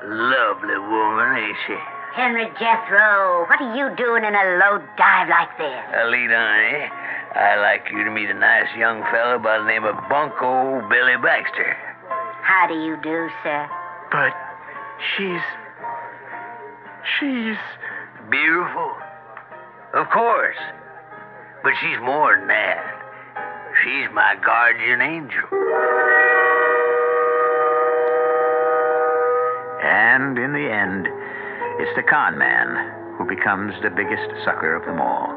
[0.03, 1.77] Lovely woman, ain't she?
[2.13, 5.79] Henry Jethro, what are you doing in a low dive like this?
[5.95, 6.89] Uh, Alita, honey, eh?
[7.39, 11.15] I'd like you to meet a nice young fellow by the name of Bunko Billy
[11.23, 11.77] Baxter.
[12.43, 13.69] How do you do, sir?
[14.11, 14.33] But
[15.15, 15.39] she's.
[17.17, 17.57] She's.
[18.29, 18.91] Beautiful?
[19.93, 20.59] Of course.
[21.63, 22.83] But she's more than that.
[23.83, 25.47] She's my guardian angel.
[29.81, 31.07] And in the end,
[31.79, 35.29] it's the con man who becomes the biggest sucker of them all.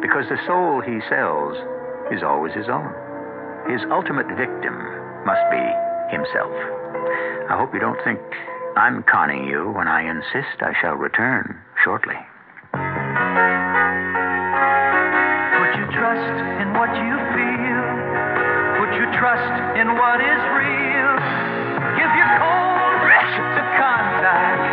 [0.00, 1.56] Because the soul he sells
[2.12, 2.92] is always his own.
[3.66, 4.76] His ultimate victim
[5.24, 5.64] must be
[6.12, 6.52] himself.
[7.48, 8.20] I hope you don't think
[8.76, 12.18] I'm conning you when I insist I shall return shortly.
[12.74, 12.80] Put
[15.80, 17.84] your trust in what you feel.
[18.78, 21.12] Put your trust in what is real.
[21.96, 22.74] Give your cold
[23.56, 24.63] to Contac.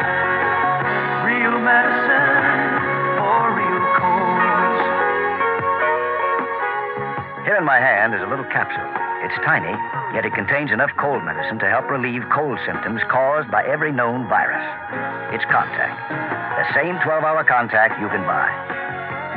[7.62, 8.89] In my hand is a little capsule.
[9.22, 9.70] It's tiny,
[10.18, 14.26] yet it contains enough cold medicine to help relieve cold symptoms caused by every known
[14.26, 14.66] virus.
[15.30, 15.93] It's Contac,
[16.57, 18.49] the same 12 hour Contac you can buy.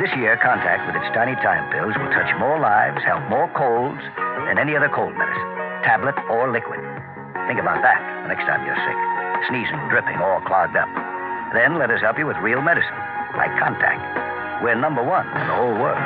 [0.01, 4.01] This year, Contac with its tiny time pills will touch more lives, help more colds
[4.49, 6.81] than any other cold medicine, tablet or liquid.
[7.45, 8.99] Think about that the next time you're sick,
[9.53, 10.89] sneezing, dripping, or clogged up.
[11.53, 12.97] Then let us help you with real medicine,
[13.37, 14.01] like Contac.
[14.65, 16.01] We're number one in the whole world.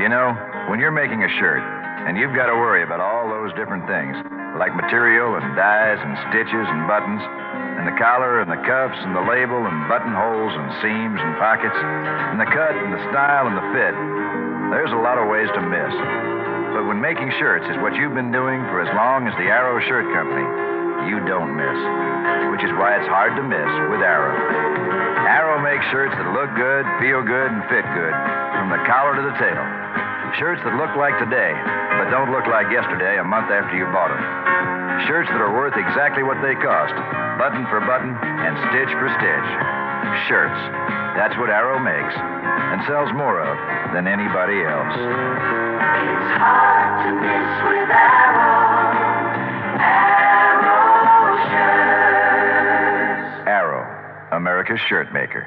[0.00, 0.32] You know,
[0.72, 1.60] when you're making a shirt,
[2.08, 4.16] and you've got to worry about all those different things,
[4.56, 7.20] like material and dyes and stitches and buttons,
[7.76, 11.76] and the collar and the cuffs and the label and buttonholes and seams and pockets,
[11.76, 13.92] and the cut and the style and the fit,
[14.72, 16.59] there's a lot of ways to miss.
[16.70, 19.82] But when making shirts is what you've been doing for as long as the Arrow
[19.84, 20.46] Shirt Company,
[21.10, 21.78] you don't miss.
[22.54, 24.34] Which is why it's hard to miss with Arrow.
[25.26, 28.14] Arrow makes shirts that look good, feel good, and fit good,
[28.54, 29.64] from the collar to the tail.
[30.38, 31.50] Shirts that look like today,
[31.98, 34.22] but don't look like yesterday a month after you bought them.
[35.10, 36.94] Shirts that are worth exactly what they cost,
[37.40, 39.48] button for button and stitch for stitch.
[40.30, 40.60] Shirts.
[41.18, 43.58] That's what Arrow makes, and sells more of
[43.92, 45.69] than anybody else.
[45.80, 48.60] It's hard to miss with Arrow.
[49.80, 53.48] Arrow shirts.
[53.48, 53.84] Arrow,
[54.36, 55.46] America's shirt maker.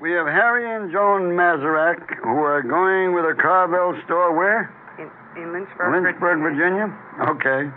[0.00, 4.70] We have Harry and Joan Mazarak who are going with a Carvel store where?
[4.98, 5.10] In,
[5.42, 6.92] in Lynchburg, Lynchburg, Virginia.
[7.28, 7.70] Okay.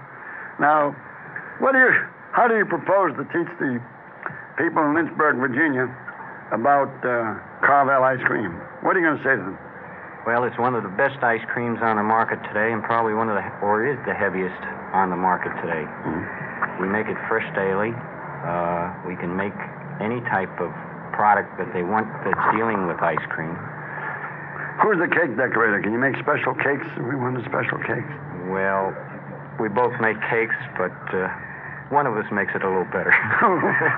[0.60, 0.96] Now,
[1.60, 1.92] what do you?
[2.32, 3.80] How do you propose to teach the
[4.58, 5.88] people in Lynchburg, Virginia,
[6.52, 7.36] about uh,
[7.66, 8.52] Carvel ice cream?
[8.84, 9.58] What are you going to say to them?
[10.28, 13.30] Well, it's one of the best ice creams on the market today, and probably one
[13.30, 14.60] of the, or is the heaviest
[14.92, 15.88] on the market today.
[15.88, 16.84] Mm-hmm.
[16.84, 17.96] We make it fresh daily.
[18.44, 19.56] Uh, we can make
[20.04, 20.72] any type of
[21.16, 23.56] product that they want that's dealing with ice cream.
[24.84, 25.84] Who's the cake decorator?
[25.84, 26.88] Can you make special cakes?
[27.00, 28.12] We want the special cakes.
[28.48, 28.96] Well,
[29.60, 31.28] we both make cakes, but uh,
[31.92, 33.12] one of us makes it a little better.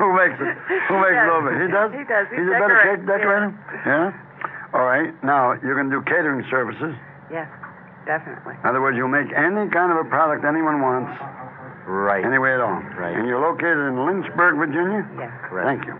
[0.01, 0.53] Who makes it?
[0.89, 1.49] Who makes it over?
[1.61, 1.91] He does.
[1.93, 2.25] He does.
[2.33, 3.53] He's He's a better cake decorator.
[3.85, 4.09] Yeah.
[4.73, 5.11] All right.
[5.23, 6.95] Now you're going to do catering services.
[7.31, 7.47] Yes,
[8.05, 8.55] definitely.
[8.63, 11.11] In other words, you'll make any kind of a product anyone wants,
[11.87, 12.23] right.
[12.23, 12.79] any way at all.
[12.95, 13.15] Right.
[13.15, 15.07] And you're located in Lynchburg, Virginia.
[15.17, 15.31] Yes.
[15.47, 15.67] Correct.
[15.67, 15.99] Thank you.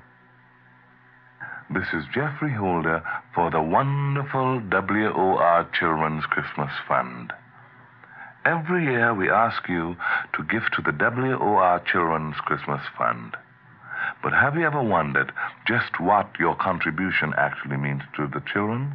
[1.74, 3.02] This is Geoffrey Holder
[3.34, 7.32] for the wonderful WOR Children's Christmas Fund.
[8.44, 9.96] Every year we ask you
[10.36, 13.38] to give to the WOR Children's Christmas Fund.
[14.24, 15.32] But have you ever wondered
[15.68, 18.94] just what your contribution actually means to the children?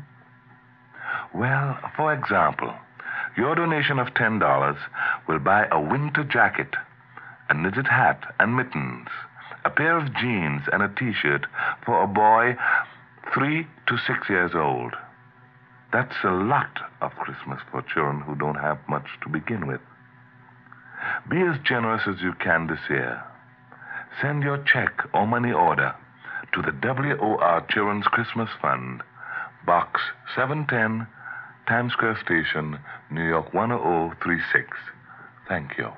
[1.34, 2.72] Well, for example,
[3.36, 4.78] your donation of $10
[5.28, 6.74] will buy a winter jacket,
[7.48, 9.08] a knitted hat and mittens,
[9.64, 11.46] a pair of jeans and a t shirt
[11.84, 12.56] for a boy
[13.34, 14.94] three to six years old.
[15.92, 19.80] That's a lot of Christmas for children who don't have much to begin with.
[21.28, 23.22] Be as generous as you can this year.
[24.22, 25.94] Send your check or money order
[26.54, 29.02] to the WOR Children's Christmas Fund,
[29.66, 30.00] Box
[30.34, 31.06] 710,
[31.68, 32.78] Times Square Station,
[33.10, 34.70] New York 10036.
[35.48, 35.92] Thank you.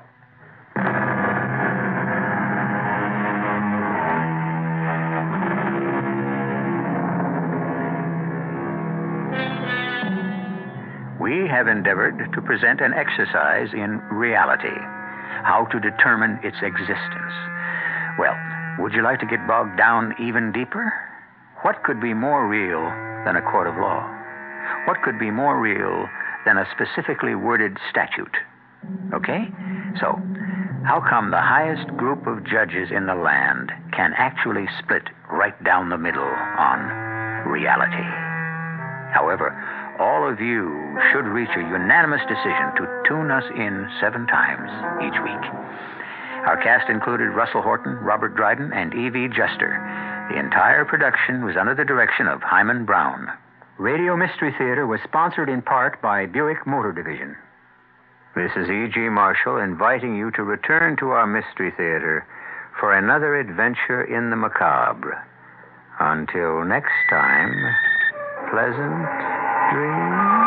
[11.21, 14.77] We have endeavored to present an exercise in reality,
[15.45, 17.58] how to determine its existence.
[18.19, 18.37] Well,
[18.79, 20.93] would you like to get bogged down even deeper?
[21.63, 22.83] What could be more real
[23.25, 24.03] than a court of law?
[24.87, 26.09] What could be more real
[26.45, 28.37] than a specifically worded statute?
[29.13, 29.49] Okay?
[30.01, 30.19] So,
[30.85, 35.89] how come the highest group of judges in the land can actually split right down
[35.89, 38.07] the middle on reality?
[39.13, 39.55] However,
[39.99, 40.71] all of you
[41.11, 44.71] should reach a unanimous decision to tune us in seven times
[45.03, 45.45] each week.
[46.47, 49.79] Our cast included Russell Horton, Robert Dryden, and Evie Juster.
[50.31, 53.29] The entire production was under the direction of Himan Brown.
[53.79, 57.37] Radio Mystery Theater was sponsored in part by Buick Motor Division.
[58.35, 59.09] This is E.G.
[59.09, 62.27] Marshall inviting you to return to our Mystery Theater
[62.79, 65.25] for another adventure in the macabre.
[65.99, 67.55] Until next time,
[68.51, 69.07] pleasant
[69.73, 70.38] dreams.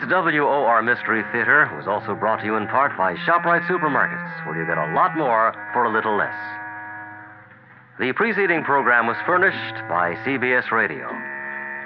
[0.00, 4.58] Tonight's WOR Mystery Theater was also brought to you in part by ShopRite Supermarkets, where
[4.58, 6.34] you get a lot more for a little less.
[7.98, 11.06] The preceding program was furnished by CBS Radio.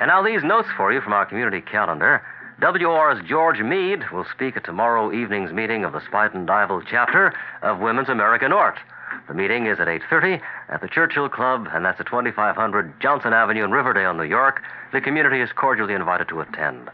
[0.01, 2.23] And now these notes for you from our community calendar.
[2.63, 7.81] WOR's George Meade will speak at tomorrow evening's meeting of the Spuyten Duyvil chapter of
[7.81, 8.79] Women's American ORT.
[9.27, 13.65] The meeting is at 8:30 at the Churchill Club, and that's at 2500 Johnson Avenue
[13.65, 14.63] in Riverdale, New York.
[14.93, 16.91] The community is cordially invited to attend.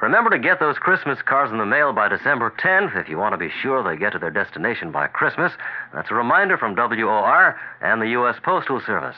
[0.00, 3.34] Remember to get those Christmas cards in the mail by December 10th if you want
[3.34, 5.52] to be sure they get to their destination by Christmas.
[5.92, 8.36] That's a reminder from WOR and the U.S.
[8.42, 9.16] Postal Service.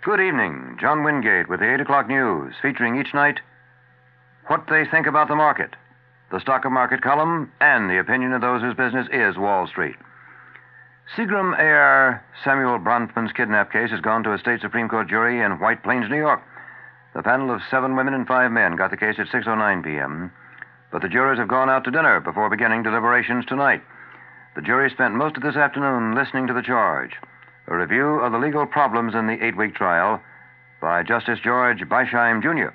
[0.03, 0.77] Good evening.
[0.79, 3.39] John Wingate with the 8 o'clock news, featuring each night
[4.47, 5.75] what they think about the market,
[6.31, 9.95] the stock market column, and the opinion of those whose business is Wall Street.
[11.15, 15.59] Seagram heir Samuel Bronfman's kidnap case has gone to a state Supreme Court jury in
[15.59, 16.41] White Plains, New York.
[17.13, 20.31] The panel of seven women and five men got the case at 6.09 p.m.,
[20.91, 23.83] but the jurors have gone out to dinner before beginning deliberations tonight.
[24.55, 27.11] The jury spent most of this afternoon listening to the charge,
[27.67, 30.21] a review of the legal problems in the eight week trial
[30.79, 32.73] by Justice George Beisheim, Jr.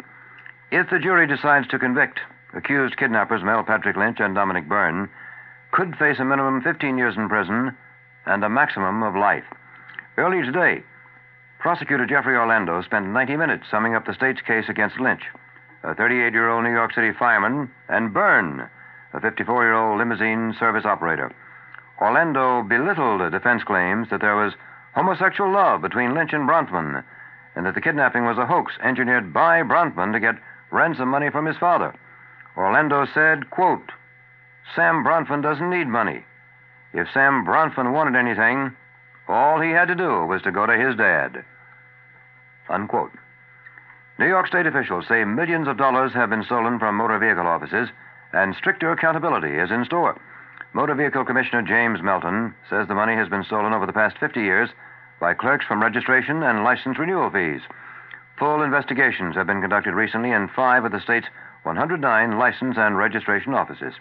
[0.71, 2.21] If the jury decides to convict,
[2.53, 5.09] accused kidnappers Mel Patrick Lynch and Dominic Byrne
[5.73, 7.75] could face a minimum 15 years in prison
[8.27, 9.45] and a maximum of life.
[10.19, 10.83] Earlier today,
[11.61, 15.23] prosecutor Jeffrey Orlando spent 90 minutes summing up the state's case against Lynch,
[15.83, 18.69] a 38 year old New York City fireman, and Byrne,
[19.15, 21.33] a 54 year old limousine service operator.
[22.01, 24.55] Orlando belittled the defense claims that there was
[24.95, 27.05] homosexual love between Lynch and Bronfman,
[27.55, 30.37] and that the kidnapping was a hoax engineered by Bronfman to get
[30.71, 31.95] ransom money from his father.
[32.57, 33.93] Orlando said, quote,
[34.75, 36.25] Sam Bronfman doesn't need money.
[36.93, 38.75] If Sam Bronfman wanted anything,
[39.29, 41.45] all he had to do was to go to his dad.
[42.69, 43.13] Unquote.
[44.19, 47.89] New York State officials say millions of dollars have been stolen from motor vehicle offices,
[48.33, 50.21] and stricter accountability is in store.
[50.73, 54.41] Motor Vehicle Commissioner James Melton says the money has been stolen over the past 50
[54.41, 54.71] years
[55.19, 57.61] by clerks from registration and license renewal fees.
[58.39, 61.27] Full investigations have been conducted recently in five of the state's
[61.65, 63.95] 109 license and registration offices.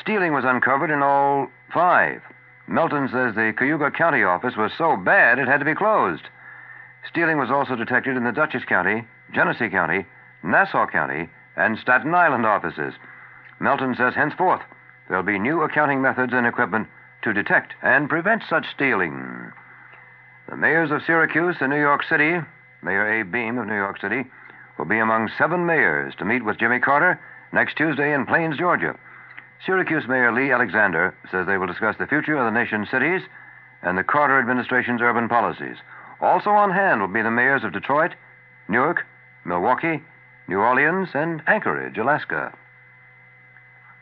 [0.00, 2.22] Stealing was uncovered in all five.
[2.68, 6.28] Melton says the Cayuga County office was so bad it had to be closed.
[7.08, 9.04] Stealing was also detected in the Dutchess County,
[9.34, 10.06] Genesee County,
[10.44, 12.94] Nassau County, and Staten Island offices.
[13.58, 14.62] Melton says henceforth
[15.08, 16.88] there'll be new accounting methods and equipment
[17.22, 19.52] to detect and prevent such stealing.
[20.48, 22.36] The mayors of Syracuse and New York City,
[22.82, 24.24] Mayor Abe Beame of New York City,
[24.78, 27.20] will be among seven mayors to meet with Jimmy Carter
[27.52, 28.96] next Tuesday in Plains, Georgia.
[29.64, 33.22] Syracuse Mayor Lee Alexander says they will discuss the future of the nation's cities
[33.82, 35.76] and the Carter administration's urban policies.
[36.20, 38.12] Also on hand will be the mayors of Detroit,
[38.68, 39.04] Newark,
[39.44, 40.02] Milwaukee,
[40.48, 42.52] New Orleans, and Anchorage, Alaska.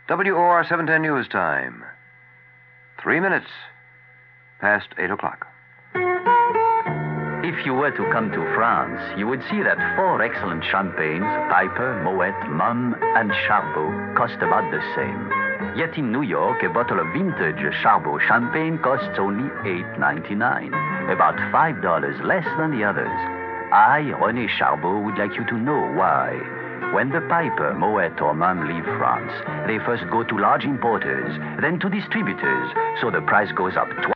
[0.06, 1.82] WOR 710 News Time.
[3.02, 3.48] Three minutes
[4.60, 5.46] past eight o'clock.
[7.42, 12.04] If you were to come to France, you would see that four excellent champagnes, Piper,
[12.04, 15.32] Moet, Mumm, and Charbaut, cost about the same.
[15.74, 20.68] Yet in New York, a bottle of vintage Charbaut champagne costs only $8.99,
[21.10, 23.08] about $5 less than the others.
[23.72, 26.63] I, René Charbaut, would like you to know why.
[26.92, 29.32] When the Piper, Moet, or Mumm leave France,
[29.66, 34.13] they first go to large importers, then to distributors, so the price goes up twice.